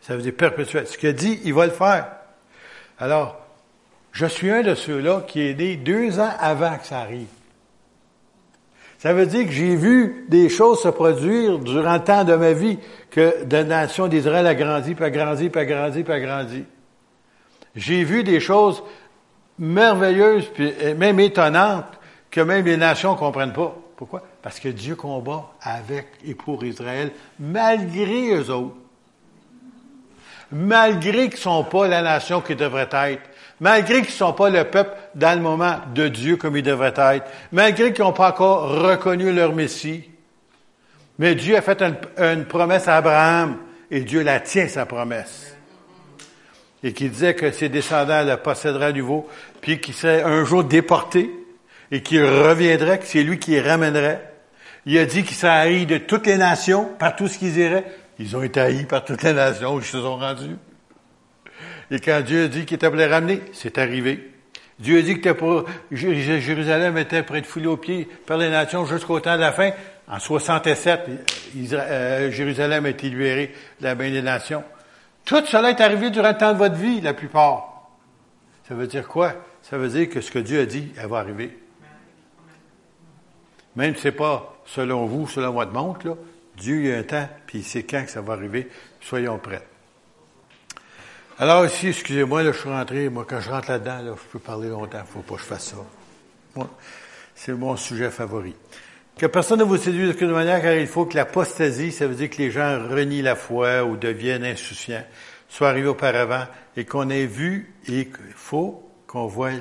[0.07, 0.87] Ça veut dire perpétuel.
[0.87, 2.07] Ce qu'il dit, il va le faire.
[2.97, 3.41] Alors,
[4.13, 7.27] je suis un de ceux-là qui est né deux ans avant que ça arrive.
[8.99, 12.53] Ça veut dire que j'ai vu des choses se produire durant le temps de ma
[12.53, 12.79] vie,
[13.11, 16.65] que la nation d'Israël a grandi, puis a grandi, puis a grandi, puis a grandi.
[17.75, 18.85] J'ai vu des choses
[19.59, 21.99] merveilleuses, puis même étonnantes,
[22.31, 23.77] que même les nations ne comprennent pas.
[23.97, 24.23] Pourquoi?
[24.41, 28.77] Parce que Dieu combat avec et pour Israël, malgré eux autres.
[30.53, 33.23] Malgré qu'ils ne sont pas la nation qu'ils devraient être
[33.61, 36.95] malgré qu'ils ne sont pas le peuple dans le moment de Dieu comme ils devraient
[36.97, 40.05] être, malgré qu'ils n'ont pas encore reconnu leur Messie.
[41.19, 41.83] Mais Dieu a fait
[42.19, 43.59] une, promesse à Abraham
[43.91, 45.55] et Dieu la tient, sa promesse.
[46.83, 49.27] Et qui disait que ses descendants la posséderaient à nouveau,
[49.61, 51.31] puis qu'il serait un jour déporté
[51.91, 54.23] et qu'il reviendrait, que c'est lui qui les ramènerait.
[54.85, 57.87] Il a dit qu'il serait haï de toutes les nations, par tout ce qu'ils iraient.
[58.19, 60.57] Ils ont été haïs par toutes les nations où ils se sont rendus.
[61.91, 64.33] Et quand Dieu a dit qu'il était pour les ramener, c'est arrivé.
[64.79, 65.31] Dieu a dit que
[65.91, 69.71] Jérusalem était près de fouler aux pieds par les nations jusqu'au temps de la fin.
[70.09, 71.01] En 67,
[71.73, 74.63] euh, Jérusalem a été libérée de la main des nations.
[75.25, 77.89] Tout cela est arrivé durant le temps de votre vie, la plupart.
[78.69, 79.35] Ça veut dire quoi?
[79.63, 81.57] Ça veut dire que ce que Dieu a dit, elle va arriver.
[83.75, 86.15] Même si c'est pas selon vous, selon votre montre, là,
[86.57, 88.69] Dieu il y a un temps, puis il sait quand que ça va arriver?
[89.01, 89.67] Soyons prêts.
[91.39, 94.39] Alors ici, excusez-moi, là, je suis rentré, moi, quand je rentre là-dedans, là, je peux
[94.39, 95.75] parler longtemps, faut pas que je fasse
[96.55, 96.67] ça.
[97.35, 98.55] c'est mon sujet favori.
[99.19, 102.31] Que personne ne vous séduise toute manière, car il faut que l'apostasie, ça veut dire
[102.31, 105.05] que les gens renient la foi ou deviennent insouciants,
[105.49, 109.53] soit arrivé auparavant et qu'on ait vu et qu'il faut qu'on voit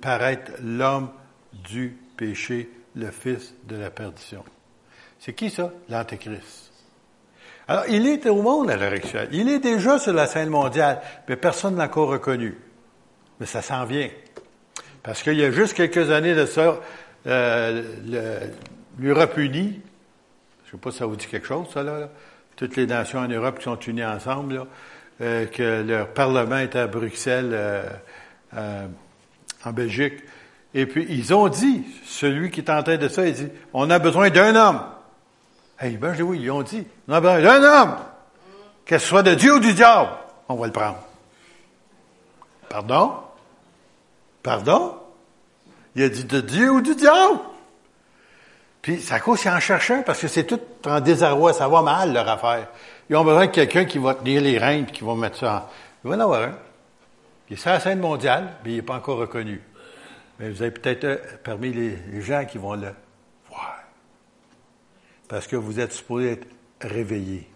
[0.00, 1.10] paraître l'homme
[1.52, 4.44] du péché, le fils de la perdition.
[5.24, 5.72] C'est qui ça?
[5.88, 6.70] L'Antéchrist.
[7.66, 9.30] Alors, il est au monde à l'heure actuelle.
[9.32, 12.58] Il est déjà sur la scène mondiale, mais personne ne l'a encore reconnu.
[13.40, 14.10] Mais ça s'en vient.
[15.02, 16.78] Parce qu'il y a juste quelques années de ça,
[17.26, 17.82] euh,
[18.98, 19.80] l'Europe unie,
[20.64, 22.10] je ne sais pas si ça vous dit quelque chose, ça, là,
[22.54, 24.66] toutes les nations en Europe qui sont unies ensemble, là,
[25.22, 27.88] euh, que leur Parlement est à Bruxelles, euh,
[28.58, 28.86] euh,
[29.64, 30.22] en Belgique.
[30.74, 33.88] Et puis, ils ont dit, celui qui est en tête de ça, il dit, on
[33.88, 34.80] a besoin d'un homme.
[35.78, 37.96] Hey, ben, oui, ils ont dit, on a besoin d'un homme,
[38.84, 40.10] que ce soit de Dieu ou du diable,
[40.48, 40.98] on va le prendre.
[42.68, 43.14] Pardon?
[44.42, 44.96] Pardon?
[45.96, 47.40] Il a dit de Dieu ou du diable.
[48.82, 51.82] Puis, ça cause qu'ils en cherchent un, parce que c'est tout en désarroi, ça va
[51.82, 52.68] mal, leur affaire.
[53.08, 55.70] Ils ont besoin de quelqu'un qui va tenir les puis qui va mettre ça en...
[56.04, 56.54] Il va en avoir un.
[57.48, 59.60] Il est sur la scène mondiale, mais il n'est pas encore reconnu.
[60.38, 62.88] Mais vous avez peut-être euh, parmi les gens qui vont le
[65.28, 66.46] parce que vous êtes supposé être
[66.80, 67.48] réveillé.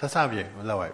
[0.00, 0.46] Ça s'en vient.
[0.64, 0.92] Là, ouais.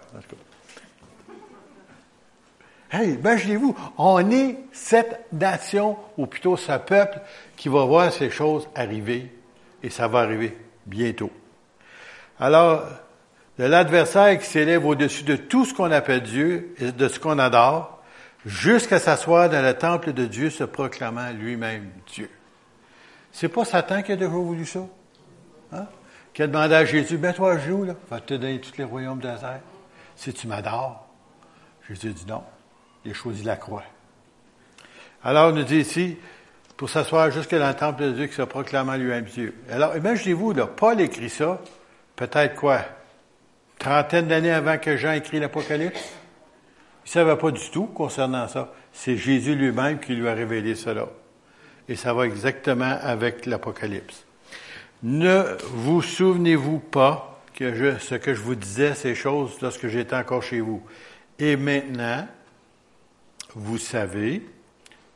[2.91, 7.19] Hey, imaginez-vous, on est cette nation, ou plutôt ce peuple,
[7.55, 9.31] qui va voir ces choses arriver,
[9.83, 11.31] et ça va arriver bientôt.
[12.39, 12.83] Alors,
[13.59, 17.37] de l'adversaire qui s'élève au-dessus de tout ce qu'on appelle Dieu et de ce qu'on
[17.37, 18.01] adore,
[18.45, 22.29] jusqu'à s'asseoir dans le temple de Dieu, se proclamant lui-même Dieu.
[23.31, 24.79] C'est pas Satan qui a déjà voulu ça.
[25.71, 25.85] Hein?
[26.33, 29.19] Qui a demandé à Jésus, ben toi genoux, là, va te donner tous les royaumes
[29.19, 29.59] de la.
[30.15, 31.07] Si tu m'adores.
[31.87, 32.43] Jésus dit non.
[33.05, 33.83] Il a choisi la croix.
[35.23, 36.17] Alors, on nous dit ici,
[36.77, 39.53] pour s'asseoir jusque dans le temple de Dieu qui se proclamant lui-même Dieu.
[39.69, 41.59] Alors, imaginez-vous, Paul écrit ça,
[42.15, 42.79] peut-être quoi,
[43.77, 45.99] trentaine d'années avant que Jean écrit l'Apocalypse?
[47.05, 48.73] Il ne savait pas du tout concernant ça.
[48.93, 51.07] C'est Jésus lui-même qui lui a révélé cela.
[51.89, 54.23] Et ça va exactement avec l'Apocalypse.
[55.01, 60.43] Ne vous souvenez-vous pas que ce que je vous disais, ces choses, lorsque j'étais encore
[60.43, 60.83] chez vous?
[61.39, 62.27] Et maintenant,
[63.55, 64.43] vous savez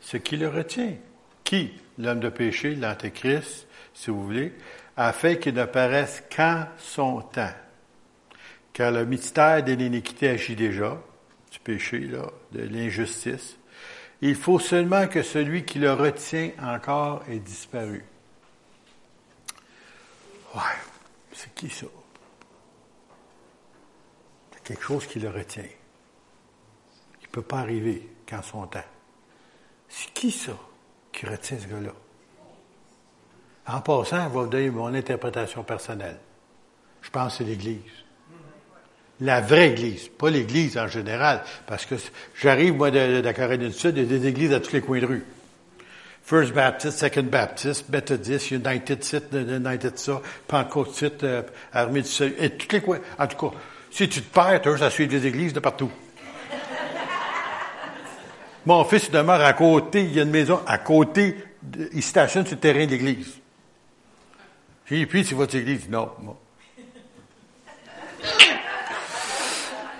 [0.01, 0.95] ce qui le retient.
[1.43, 1.73] Qui?
[1.99, 4.53] L'homme de péché, l'antéchrist, si vous voulez,
[4.97, 7.53] afin qu'il ne paraisse qu'en son temps?
[8.73, 10.99] Car le mystère de l'iniquité agit déjà,
[11.51, 12.09] du péché,
[12.51, 13.57] de l'injustice.
[14.25, 18.05] Il faut seulement que celui qui le retient encore ait disparu.
[20.55, 20.61] Ouais,
[21.33, 21.87] c'est qui ça?
[24.53, 25.65] C'est quelque chose qui le retient.
[27.19, 28.79] Il ne peut pas arriver qu'en son temps.
[29.89, 30.57] C'est qui ça
[31.11, 31.91] qui retient ce gars-là?
[33.67, 36.21] En passant, je vais vous donner mon interprétation personnelle.
[37.01, 38.02] Je pense que c'est l'Église.
[39.23, 41.95] La vraie Église, pas l'Église en général, parce que
[42.35, 44.73] j'arrive, moi, de, de la Corée du Sud, il y a des églises à tous
[44.73, 45.23] les coins de rue.
[46.25, 52.49] First Baptist, Second Baptist, Methodist, United Site, United ça, Pentecôtiste, euh, Armée du Salut, et
[52.49, 52.99] tous les coins.
[53.17, 53.55] En tout cas,
[53.91, 55.91] si tu te perds, ça suit des églises de partout.
[58.65, 61.37] Mon fils demeure à côté, il y a une maison à côté,
[61.93, 63.39] il stationne sur le terrain de l'église.
[64.85, 65.87] J'ai dit, puis c'est votre église?
[65.87, 66.35] Non, non.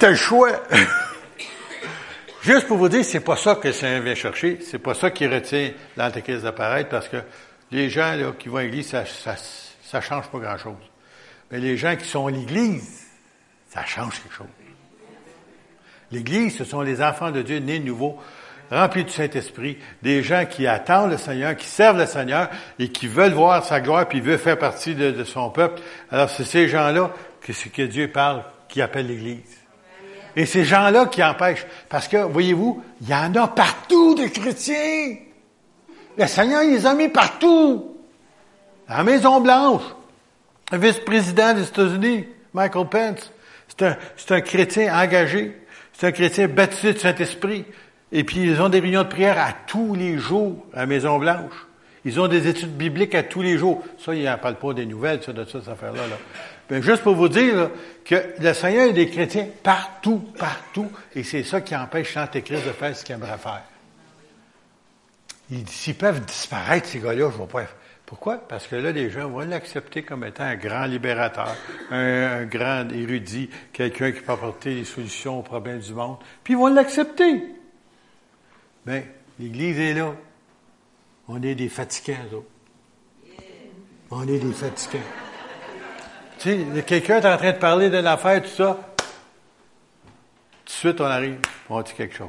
[0.03, 0.51] T'as le choix.
[2.41, 5.11] Juste pour vous dire, c'est pas ça que le Seigneur vient chercher, c'est pas ça
[5.11, 7.15] qui retient l'Antéchrist d'apparaître, parce que
[7.71, 9.35] les gens là, qui vont à l'église, ça, ça,
[9.81, 10.75] ça change pas grand-chose.
[11.49, 13.05] Mais les gens qui sont à l'église,
[13.69, 14.47] ça change quelque chose.
[16.11, 18.19] L'église, ce sont les enfants de Dieu nés nouveaux
[18.71, 23.07] remplis du Saint-Esprit, des gens qui attendent le Seigneur, qui servent le Seigneur et qui
[23.07, 25.81] veulent voir sa gloire, puis veulent faire partie de, son peuple.
[26.11, 29.62] Alors c'est ces gens-là que, que Dieu parle, qui appelle l'Église.
[30.35, 35.15] Et ces gens-là qui empêchent, parce que, voyez-vous, il y en a partout des chrétiens.
[36.17, 37.95] Le Seigneur, il les a mis partout.
[38.87, 39.83] À la Maison-Blanche,
[40.71, 43.31] le vice-président des États-Unis, Michael Pence,
[43.67, 45.55] c'est un, c'est un chrétien engagé.
[45.93, 47.65] C'est un chrétien baptisé du Saint-Esprit.
[48.11, 51.67] Et puis, ils ont des réunions de prière à tous les jours à Maison-Blanche.
[52.05, 53.83] Ils ont des études bibliques à tous les jours.
[53.97, 56.01] Ça, ils n'en parlent pas des nouvelles, ça, de ça, cette affaire-là.
[56.07, 56.17] Là.
[56.69, 57.69] Mais juste pour vous dire
[58.05, 62.71] que le Seigneur a des chrétiens partout, partout, et c'est ça qui empêche l'Antéchrist de
[62.71, 63.63] faire ce qu'il aimerait faire.
[65.67, 67.65] S'ils peuvent disparaître, ces gars-là, je ne vois pas.
[68.05, 68.37] Pourquoi?
[68.37, 71.55] Parce que là, les gens vont l'accepter comme étant un grand libérateur,
[71.89, 76.57] un, grand érudit, quelqu'un qui peut apporter des solutions aux problèmes du monde, puis ils
[76.57, 77.43] vont l'accepter.
[78.85, 79.07] Mais
[79.39, 80.13] l'Église est là.
[81.27, 82.39] On est des fatigants, là.
[84.11, 84.99] On est des fatigants.
[86.43, 88.77] Tu quelqu'un est en train de parler de l'affaire, tout ça.
[88.97, 89.05] Tout
[90.65, 91.37] de suite, on arrive,
[91.69, 92.27] on dit quelque chose.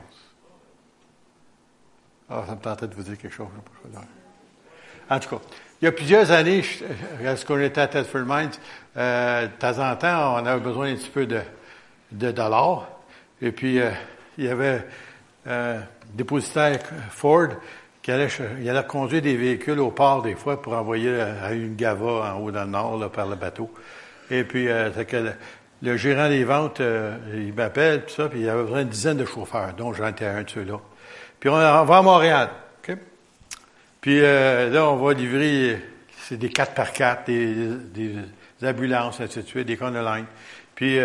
[2.31, 3.49] Ah, ça me tentait de vous dire quelque chose.
[5.11, 5.43] En tout cas,
[5.83, 6.63] il y a plusieurs années,
[7.25, 8.53] lorsqu'on était à Tedford Mines,
[8.97, 11.43] euh, de temps en temps, on avait besoin un petit peu de,
[12.13, 12.87] dollars.
[13.43, 13.91] Et puis, euh,
[14.39, 14.87] il y avait
[15.49, 15.81] euh,
[16.13, 16.79] dépositaire
[17.11, 17.49] Ford
[18.01, 18.29] qui allait,
[18.87, 22.63] conduire des véhicules au port des fois pour envoyer à une gava en haut dans
[22.63, 23.69] le nord par le bateau.
[24.31, 25.33] Et puis, euh, que
[25.83, 28.89] le, gérant des ventes, euh, il m'appelle, tout ça, puis il y avait besoin d'une
[28.89, 30.81] dizaine de chauffeurs, dont j'en étais un de ceux-là.
[31.41, 32.49] Puis on, va à Montréal.
[32.79, 32.97] OK?
[34.01, 35.79] Puis euh, là, on va livrer,
[36.23, 37.55] c'est des 4 par 4 des,
[37.93, 38.15] des,
[38.63, 39.99] ambulances, ainsi de suite, des connes
[40.75, 40.99] Puis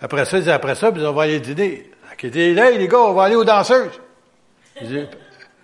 [0.00, 1.90] après ça, après ça, puis on va aller dîner.
[2.22, 4.00] Il dit, hey, les gars, on va aller aux danseuses.
[4.80, 5.06] Je dis,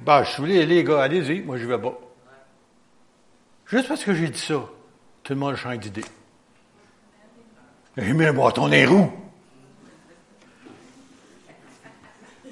[0.01, 1.97] bah, je voulais, les gars, allez-y, moi je vais pas.
[3.67, 4.65] Juste parce que j'ai dit ça,
[5.23, 6.05] tout le monde change d'idée.
[8.01, 9.11] Il met un bâton des roues.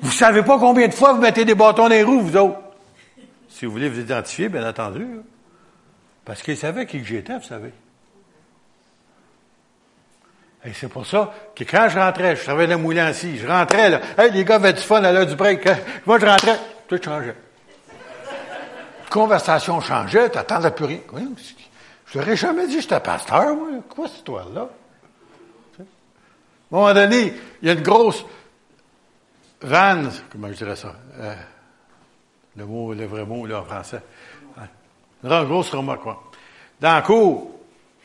[0.03, 2.59] Vous savez pas combien de fois vous mettez des bâtons dans les roues, vous autres?
[3.49, 5.07] Si vous voulez vous identifier, bien entendu.
[6.25, 7.73] Parce qu'il savait qui j'étais, vous savez.
[10.64, 13.89] Et c'est pour ça que quand je rentrais, je travaillais le moulin ainsi, je rentrais
[13.89, 14.01] là,
[14.33, 15.64] les gars avaient du fun à l'heure du break.
[15.66, 15.79] Hein.
[16.05, 16.59] Moi, je rentrais,
[16.89, 17.37] tout changeait.
[18.27, 20.99] La conversation changeait, t'attendais plus rien.
[22.07, 23.68] Je n'aurais jamais dit que j'étais pasteur, moi.
[23.89, 24.68] Quoi cette histoire-là?
[26.71, 28.25] À un moment donné, il y a une grosse
[29.61, 30.95] vanne, comment je dirais ça?
[31.21, 31.35] Euh,
[32.57, 34.01] le mot, le vrai mot, là, en français.
[35.23, 36.23] Une grosse remorque, quoi.
[36.81, 37.51] Dans la cour,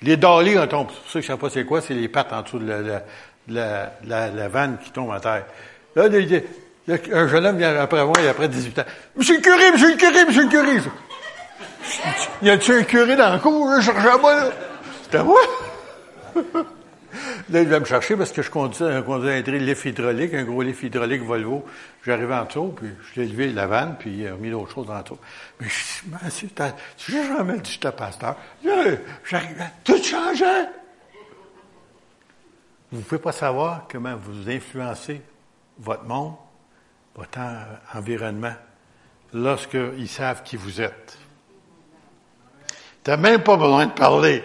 [0.02, 0.88] les dollies, on tombe.
[0.88, 3.02] Pour que je ne sais pas c'est quoi, c'est les pattes en dessous de
[3.48, 5.46] la, vanne qui tombe en terre.
[5.96, 6.08] Là,
[7.14, 8.84] un jeune homme vient après moi, il a après 18 ans.
[9.16, 10.78] Monsieur le curé, monsieur le curé, monsieur le curé.
[12.42, 14.50] Y a-tu un curé dans le cours, là, je pas là?
[15.04, 15.40] C'était moi?
[17.50, 20.44] Là, il va me chercher parce que je conduis, un conduis un lift hydraulique, un
[20.44, 21.66] gros lift hydraulique Volvo.
[22.06, 24.90] J'arrive en dessous, puis je l'ai levé la vanne, puis il a mis d'autres choses
[24.90, 25.18] en dessous.
[25.60, 26.54] Mais je dis,
[26.98, 28.36] tu sais jamais dit j'étais pasteur.
[28.64, 30.70] J'arrive, tout changeait.
[32.92, 35.22] Vous ne pouvez pas savoir comment vous influencez
[35.80, 36.36] votre monde,
[37.16, 37.40] votre
[37.94, 38.54] environnement,
[39.34, 41.18] lorsqu'ils savent qui vous êtes.
[43.04, 44.44] Tu n'as même pas besoin de parler.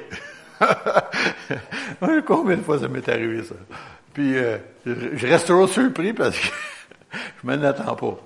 [2.26, 3.54] Combien de fois ça m'est arrivé, ça?
[4.12, 6.46] Puis, euh, je reste toujours surpris parce que
[7.12, 8.18] je m'en attends pas.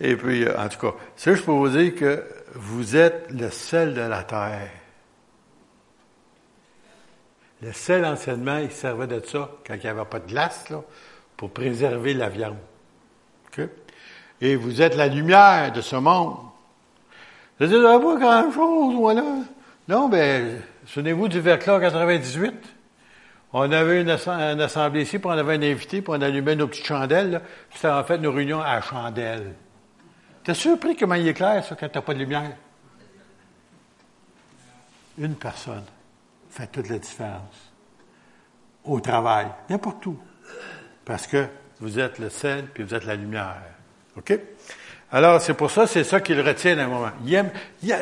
[0.00, 3.50] Et puis, euh, en tout cas, ça, je peux vous dire que vous êtes le
[3.50, 4.70] sel de la terre.
[7.62, 10.82] Le sel, anciennement, il servait de ça quand il n'y avait pas de glace, là,
[11.36, 12.56] pour préserver la viande.
[14.40, 16.36] Et vous êtes la lumière de ce monde.
[17.60, 19.24] Je dis, pas grand-chose, voilà.
[19.88, 22.54] Non, ben, souvenez-vous du Verclas 98?
[23.54, 26.86] On avait une, assemblée ici, puis on avait un invité, puis on allumait nos petites
[26.86, 27.42] chandelles,
[27.74, 29.54] ça en fait nos réunions à chandelle.
[30.42, 32.56] T'es surpris comment il est clair, ça, quand t'as pas de lumière?
[35.18, 35.84] Une personne
[36.50, 37.72] fait toute la différence.
[38.84, 40.18] Au travail, n'importe où.
[41.04, 41.46] Parce que
[41.80, 43.62] vous êtes le sel, puis vous êtes la lumière.
[44.16, 44.38] OK?
[45.14, 47.10] Alors, c'est pour ça, c'est ça qu'il retient à un moment.
[47.26, 47.50] Il aime,
[47.90, 47.98] a,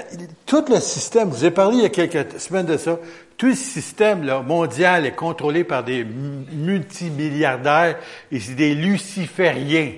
[0.47, 3.01] tout le système, je vous ai parlé il y a quelques semaines de ça,
[3.37, 7.99] tout le système là, mondial est contrôlé par des multimilliardaires
[8.31, 9.95] et c'est des lucifériens.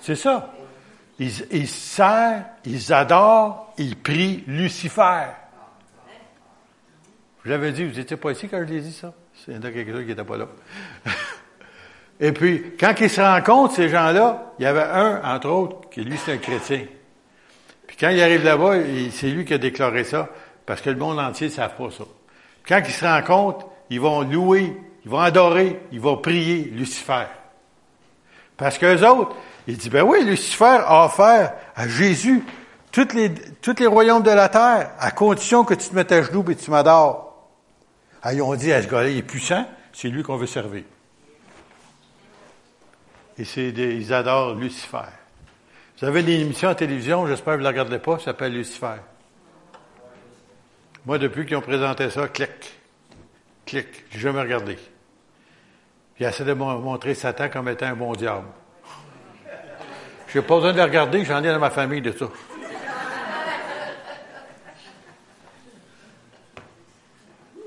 [0.00, 0.52] C'est ça.
[1.18, 5.28] Ils, ils servent, ils adorent, ils prient Lucifer.
[7.44, 9.14] Je l'avais dit, vous n'étiez pas ici quand je l'ai dit ça?
[9.48, 10.48] En a quelqu'un qui n'était pas là.
[12.20, 16.02] Et puis, quand ils se rencontrent, ces gens-là, il y avait un, entre autres, qui
[16.02, 16.84] lui, c'est un chrétien.
[17.86, 18.74] Puis quand il arrive là-bas,
[19.12, 20.28] c'est lui qui a déclaré ça,
[20.66, 22.04] parce que le monde entier ne savent pas ça.
[22.66, 27.26] quand ils se rencontrent, ils vont louer, ils vont adorer, ils vont prier Lucifer.
[28.56, 29.34] Parce qu'eux autres,
[29.68, 32.42] ils disent, ben oui, Lucifer a offert à Jésus
[32.90, 36.22] tous les, toutes les royaumes de la terre, à condition que tu te mettes à
[36.22, 37.48] genoux et tu m'adores.
[38.22, 40.82] Ah, ils ont dit, à ce gars-là, il est puissant, c'est lui qu'on veut servir.
[43.38, 44.98] Et c'est ils adorent Lucifer.
[46.00, 48.52] Vous avez une émission à télévision, j'espère que vous ne la regardez pas, ça s'appelle
[48.52, 48.96] Lucifer.
[51.06, 52.50] Moi, depuis qu'ils ont présenté ça, clic,
[53.64, 54.78] clic, j'ai jamais regardé.
[56.14, 58.46] Puis essaie de montrer Satan comme étant un bon diable.
[60.26, 62.26] Je n'ai pas besoin de le regarder, j'en ai dans ma famille de ça.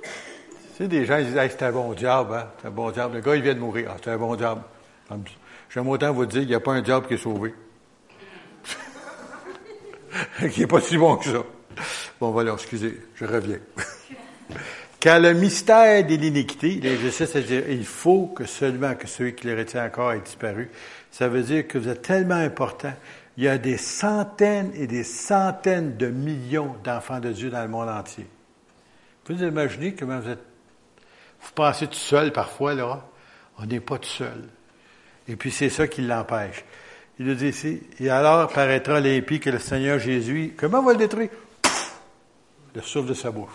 [0.02, 2.48] Tu sais, des gens, ils disent, c'est un bon diable, hein?
[2.60, 3.16] C'est un bon diable.
[3.16, 3.92] Le gars, il vient de mourir.
[3.94, 4.62] Ah, c'est un bon diable.
[5.74, 7.54] J'aime autant vous dire qu'il n'y a pas un diable qui est sauvé.
[10.52, 11.44] qui n'est pas si bon que ça.
[12.20, 13.60] Bon, voilà, excusez, je reviens.
[15.00, 19.48] Car le mystère de l'iniquité, l'exercice, à dire il faut que seulement que celui qui
[19.48, 20.70] le retient encore ait disparu.
[21.10, 22.94] Ça veut dire que vous êtes tellement important.
[23.38, 27.70] Il y a des centaines et des centaines de millions d'enfants de Dieu dans le
[27.70, 28.28] monde entier.
[29.26, 30.44] Vous imaginez comment vous êtes.
[31.42, 33.08] Vous pensez tout seul parfois, là.
[33.58, 34.50] On n'est pas tout seul.
[35.32, 36.66] Et puis c'est ça qui l'empêche.
[37.18, 40.98] Il nous dit ici, et alors paraîtra l'impie que le Seigneur Jésus, comment va le
[40.98, 41.30] détruire?
[42.76, 43.50] Le souffle de sa bouche.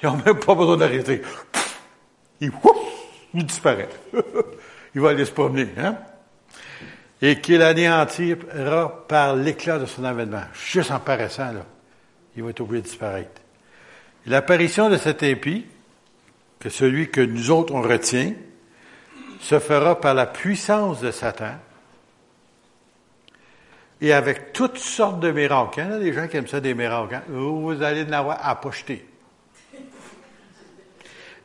[0.00, 1.22] Ils n'ont même pas besoin d'arrêter.
[2.40, 2.52] Il,
[3.34, 3.88] il disparaît.
[4.94, 5.68] il va aller se promener.
[5.76, 5.96] Hein?
[7.20, 10.44] Et qu'il anéantira par l'éclat de son avènement.
[10.52, 11.66] Juste en paraissant, là,
[12.36, 13.40] il va être obligé de disparaître.
[14.26, 15.66] L'apparition de cet impie,
[16.60, 18.34] que celui que nous autres on retient,
[19.44, 21.56] se fera par la puissance de Satan
[24.00, 25.80] et avec toutes sortes de miracles.
[25.80, 27.16] Il y en a des gens qui aiment ça, des miracles.
[27.16, 27.22] Hein?
[27.28, 29.06] Vous allez en avoir à pocheter.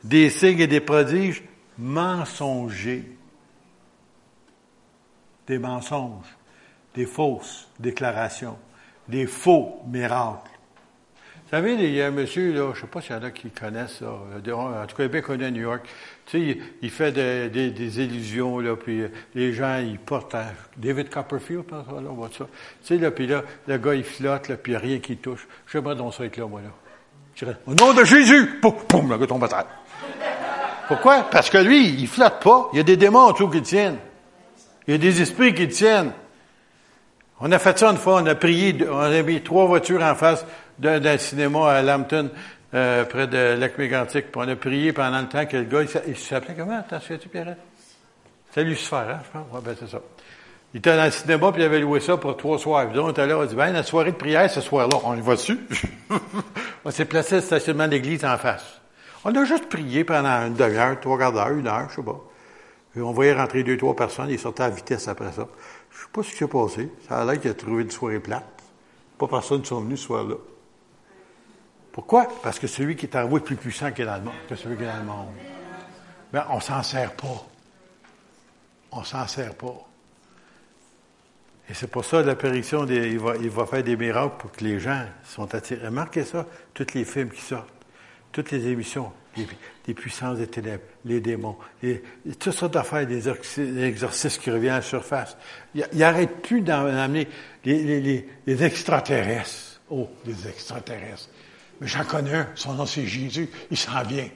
[0.02, 1.42] Des signes et des prodiges
[1.76, 3.04] mensongers.
[5.46, 6.34] Des mensonges,
[6.94, 8.56] des fausses déclarations,
[9.08, 10.50] des faux miracles.
[11.44, 13.30] Vous savez, il y a un monsieur, je ne sais pas s'il y en a
[13.32, 15.86] qui connaissent ça, en tout cas, il est bien connu à New York.
[16.30, 19.02] Tu sais, il, fait des, illusions, là, puis
[19.34, 22.46] les gens, ils portent à David Copperfield, là, on voit ça.
[22.84, 24.98] Tu sais, là, puis là, le gars, il flotte, là, puis il n'y a rien
[25.00, 25.48] qui touche.
[25.70, 26.70] J'aimerais donc ça être là, moi, là.
[27.34, 28.58] Je au nom de Jésus!
[28.60, 29.66] Poum, poum, le gars tombe à terre.
[30.88, 31.22] Pourquoi?
[31.30, 32.68] Parce que lui, il flotte pas.
[32.72, 33.98] Il y a des démons en tout qui tiennent.
[34.86, 36.12] Il y a des esprits qui tiennent.
[37.40, 40.14] On a fait ça une fois, on a prié, on a mis trois voitures en
[40.14, 40.44] face
[40.78, 42.30] d'un cinéma à Lambton,
[42.74, 44.30] euh, près de Lac Mégantic.
[44.30, 46.78] Puis on a prié pendant le temps que le gars, il s'appelait comment?
[46.78, 47.58] Attends, tu Pierrette?
[48.52, 49.46] C'est Lucifer, hein, je pense?
[49.52, 50.00] Ouais, ben, c'est ça.
[50.72, 52.88] Il était dans le cinéma, puis il avait loué ça pour trois soirs.
[52.88, 55.16] Puis on était là, on a dit, ben, la soirée de prière, ce soir-là, on
[55.16, 55.58] y va dessus.
[56.84, 58.80] on s'est placé au stationnement d'église en face.
[59.24, 62.20] On a juste prié pendant une demi-heure, trois quarts d'heure, une heure, je sais pas.
[62.96, 65.46] Et on voyait rentrer deux, trois personnes, ils sortaient à vitesse après ça.
[65.90, 66.90] Je sais pas ce qui s'est passé.
[67.08, 68.46] Ça a l'air qu'il a trouvé une soirée plate.
[69.18, 70.36] Pas personne ne sont venus ce soir-là.
[72.00, 72.28] Pourquoi?
[72.42, 74.56] Parce que celui qui est en vous est plus puissant que dans le monde, que
[74.56, 75.28] celui qui est dans le monde.
[76.32, 77.46] Mais on s'en sert pas.
[78.90, 79.86] On s'en sert pas.
[81.68, 84.80] Et c'est pour ça l'apparition, il, va, il va faire des miracles pour que les
[84.80, 85.88] gens sont attirés.
[85.88, 87.68] Remarquez ça, tous les films qui sortent,
[88.32, 89.12] toutes les émissions,
[89.86, 91.58] les, puissances des ténèbres, les démons,
[92.38, 95.36] toutes sortes d'affaires, des exercices qui reviennent à la surface.
[95.74, 97.28] Il n'arrête plus d'amener
[97.66, 99.82] les, les, extraterrestres.
[99.90, 101.28] Oh, les extraterrestres.
[101.80, 104.28] Mais j'en connais un, son nom c'est Jésus, il s'en vient.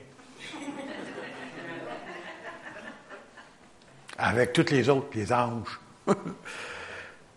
[4.17, 5.81] Avec tous les autres, les anges.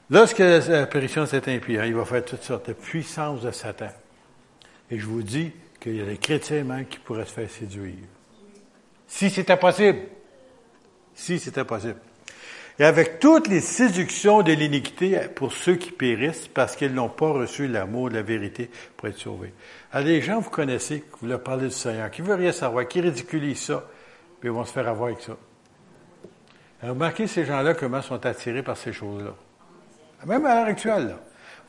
[0.10, 3.89] Lorsque l'apparition de cet impie, il va faire toutes sortes de puissances de Satan.
[4.89, 7.95] Et je vous dis qu'il y a des chrétiens même qui pourraient se faire séduire.
[9.08, 9.99] Si c'était possible.
[11.14, 11.99] Si c'était possible.
[12.80, 17.30] Et avec toutes les séductions de l'iniquité pour ceux qui périssent parce qu'ils n'ont pas
[17.32, 19.53] reçu l'amour de la vérité pour être sauvés.
[19.91, 22.51] Alors, les gens, vous connaissez, qui vous leur parlez du Seigneur, qui ne veulent rien
[22.51, 23.84] savoir, qui ridiculisent ça,
[24.39, 25.36] puis ils vont se faire avoir avec ça.
[26.84, 29.34] Remarquez ces gens-là, comment sont attirés par ces choses-là.
[30.25, 31.19] Même à l'heure actuelle, là.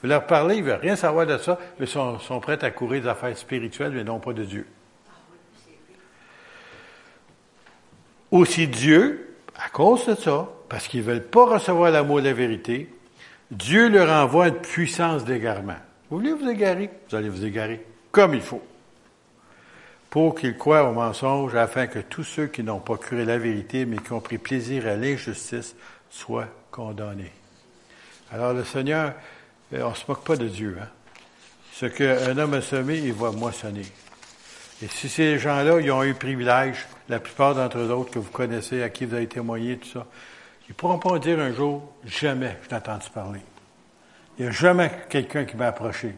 [0.00, 2.70] Vous leur parlez, ils ne veulent rien savoir de ça, mais sont, sont prêts à
[2.70, 4.66] courir des affaires spirituelles, mais non pas de Dieu.
[8.30, 9.27] Aussi Dieu,
[9.58, 12.88] à cause de ça, parce qu'ils ne veulent pas recevoir l'amour de la vérité,
[13.50, 15.76] Dieu leur envoie une puissance d'égarement.
[16.10, 16.90] Vous voulez vous égarer?
[17.08, 18.62] Vous allez vous égarer comme il faut.
[20.10, 23.84] Pour qu'ils croient au mensonge, afin que tous ceux qui n'ont pas cru la vérité,
[23.84, 25.76] mais qui ont pris plaisir à l'injustice,
[26.08, 27.32] soient condamnés.
[28.32, 29.12] Alors le Seigneur,
[29.74, 30.76] euh, on ne se moque pas de Dieu.
[30.80, 30.88] Hein?
[31.72, 33.84] Ce qu'un homme a semé, il va moissonner.
[34.82, 38.30] Et si ces gens-là, ils ont eu privilège, la plupart d'entre eux autres que vous
[38.30, 40.06] connaissez, à qui vous avez témoigné, tout ça,
[40.68, 43.40] ils ne pourront pas dire un jour, jamais je t'ai entendu parler.
[44.38, 46.14] Il n'y a jamais quelqu'un qui m'a approché.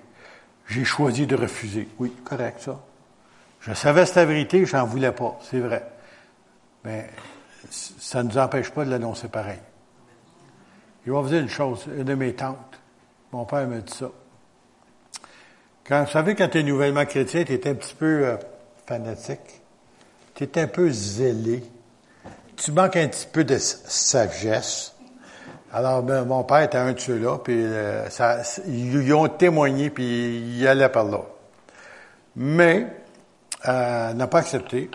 [0.66, 1.88] J'ai choisi de refuser.
[1.98, 2.78] Oui, correct, ça.
[3.60, 5.86] Je savais cette vérité, je n'en voulais pas, c'est vrai.
[6.84, 7.08] Mais
[7.70, 9.58] ça ne nous empêche pas de l'annoncer pareil.
[11.06, 12.80] Je vais vous dire une chose, une de mes tantes,
[13.32, 14.10] mon père me dit ça.
[15.90, 18.36] Quand, vous savez, quand tu es nouvellement chrétien, tu es un petit peu euh,
[18.86, 19.60] fanatique,
[20.36, 21.64] tu es un peu zélé,
[22.56, 24.94] tu manques un petit peu de sagesse.
[25.72, 28.06] Alors, ben, mon père était un de ceux-là, puis euh,
[28.68, 31.22] ils, ont témoigné, puis il allait par là.
[32.36, 32.86] Mais,
[33.66, 34.92] euh, n'a pas accepté.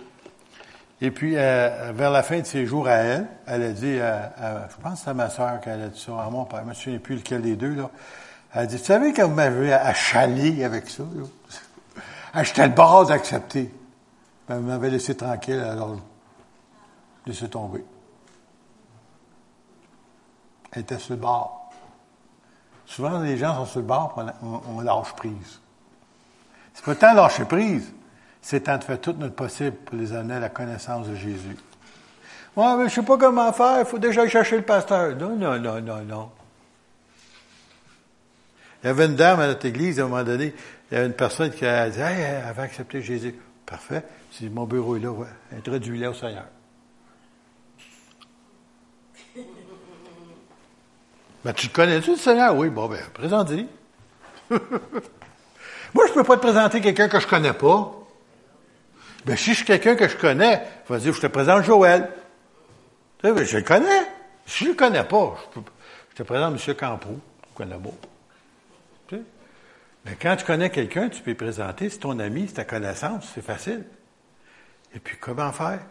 [1.02, 4.82] Et puis, euh, vers la fin de ses jours à elle, elle a dit, je
[4.82, 6.70] pense que c'est à ma soeur qu'elle a dit ça, à mon père, je ne
[6.70, 7.92] me souviens plus lequel des deux, là.
[8.56, 12.44] Elle dit, tu savez quand vous m'avez achalé avec ça, là?
[12.44, 13.74] J'étais le bord d'accepter.
[14.48, 15.98] Elle m'avait laissé tranquille, alors
[17.26, 17.84] laissé tomber.
[20.72, 21.72] Elle était sur le bord.
[22.86, 25.60] Souvent, les gens sont sur le bord, on, on lâche prise.
[26.74, 27.92] C'est pas tant lâcher prise,
[28.42, 31.58] c'est temps de faire tout notre possible pour les amener à la connaissance de Jésus.
[32.56, 35.16] Ouais, mais je sais pas comment faire, il faut déjà chercher le pasteur.
[35.16, 36.30] Non, non, non, non, non.
[38.86, 40.54] Il y avait une dame à notre église, à un moment donné,
[40.92, 43.34] il y avait une personne qui a dit, hey, elle avait accepté Jésus.
[43.66, 44.04] Parfait.
[44.32, 45.12] C'est mon bureau est là.
[45.58, 46.46] Introduis-la au Seigneur.
[51.44, 52.56] ben, tu connais-tu, le Seigneur?
[52.56, 53.66] Oui, bon, ben, présente-y.
[54.52, 54.60] Moi,
[56.08, 57.92] je peux pas te présenter quelqu'un que je connais pas.
[59.26, 62.12] Ben, si je suis quelqu'un que je connais, il va dire, je te présente Joël.
[63.18, 64.04] Tu sais, je le connais.
[64.46, 66.76] Si je le connais pas, je, te présente M.
[66.76, 67.20] Campo.
[67.50, 67.90] Je connais pas.
[70.06, 70.10] Tu?
[70.10, 71.90] Mais quand tu connais quelqu'un, tu peux présenter.
[71.90, 73.84] C'est ton ami, c'est ta connaissance, c'est facile.
[74.94, 75.82] Et puis, comment faire?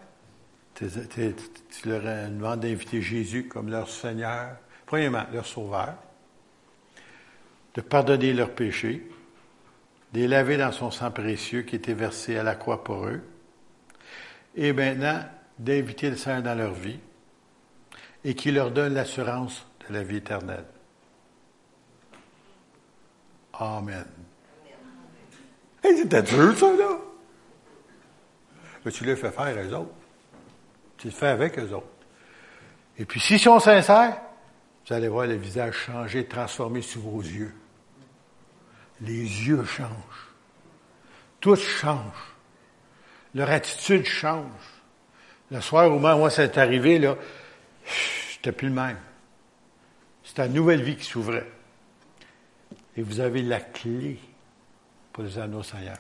[0.75, 0.87] Tu,
[1.85, 4.57] leur demandes d'inviter Jésus comme leur Seigneur,
[4.87, 5.95] premièrement, leur Sauveur,
[7.75, 9.09] de pardonner leurs péchés,
[10.13, 13.23] de les laver dans son sang précieux qui était versé à la croix pour eux,
[14.57, 15.21] et maintenant
[15.59, 16.99] d'inviter le Seigneur dans leur vie
[18.25, 20.65] et qui leur donne l'assurance de la vie éternelle.
[23.59, 24.07] Amen.
[25.83, 26.99] Hey, c'était dur, ça, là?
[28.85, 29.95] Mais tu le fais faire eux autres.
[30.99, 31.87] Tu le fais avec eux autres.
[32.99, 34.21] Et puis, s'ils sont sincères,
[34.87, 37.55] vous allez voir le visage changer, transformer sous vos yeux
[39.01, 39.89] les yeux changent.
[41.41, 42.35] Tout change.
[43.35, 44.51] Leur attitude change.
[45.51, 47.17] Le soir, où ça est arrivé, là,
[48.33, 48.99] j'étais plus le même.
[50.23, 51.51] C'est une nouvelle vie qui s'ouvrait.
[52.97, 54.19] Et vous avez la clé
[55.13, 55.99] pour les anneaux Seigneur.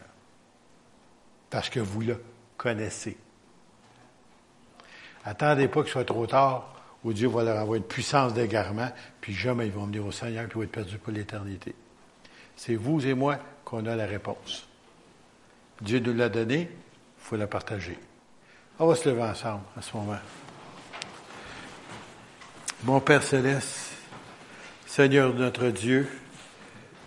[1.51, 2.23] Parce que vous le
[2.57, 3.17] connaissez.
[5.25, 8.91] Attendez pas qu'il soit trop tard, où Dieu va leur envoyer une puissance d'égarement,
[9.21, 11.75] puis jamais ils vont venir au Seigneur, puis ils vont être perdus pour l'éternité.
[12.57, 14.69] C'est vous et moi qu'on a la réponse.
[15.81, 16.69] Dieu nous l'a donné, il
[17.19, 17.99] faut la partager.
[18.79, 20.19] On va se lever ensemble à ce moment.
[22.85, 23.93] Mon Père céleste,
[24.87, 26.09] Seigneur notre Dieu,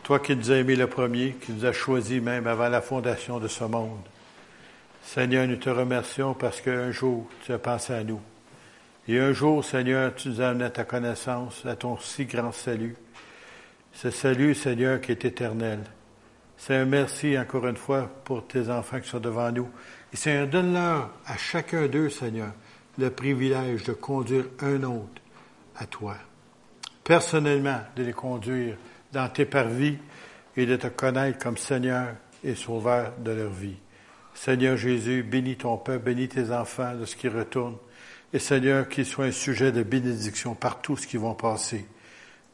[0.07, 3.39] toi qui nous as aimés le premier, qui nous as choisis même avant la fondation
[3.41, 3.99] de ce monde.
[5.03, 8.21] Seigneur, nous te remercions parce qu'un jour, tu as pensé à nous.
[9.09, 12.53] Et un jour, Seigneur, tu nous as amené à ta connaissance, à ton si grand
[12.53, 12.95] salut.
[13.91, 15.79] Ce salut, Seigneur, qui est éternel.
[16.55, 19.67] C'est un merci encore une fois pour tes enfants qui sont devant nous.
[20.13, 22.53] Et Seigneur, donne-leur à chacun d'eux, Seigneur,
[22.97, 25.21] le privilège de conduire un autre
[25.75, 26.15] à toi.
[27.03, 28.77] Personnellement, de les conduire
[29.17, 29.97] dans tes parvis
[30.55, 32.09] et de te connaître comme Seigneur
[32.43, 33.77] et Sauveur de leur vie.
[34.35, 37.77] Seigneur Jésus, bénis ton peuple, bénis tes enfants de ce qui retourne.
[38.31, 41.87] Et Seigneur, qu'ils soient un sujet de bénédiction partout ce qui vont passer.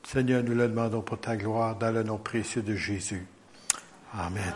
[0.04, 3.26] Seigneur, nous le demandons pour ta gloire dans le nom précieux de Jésus.
[4.18, 4.54] Amen.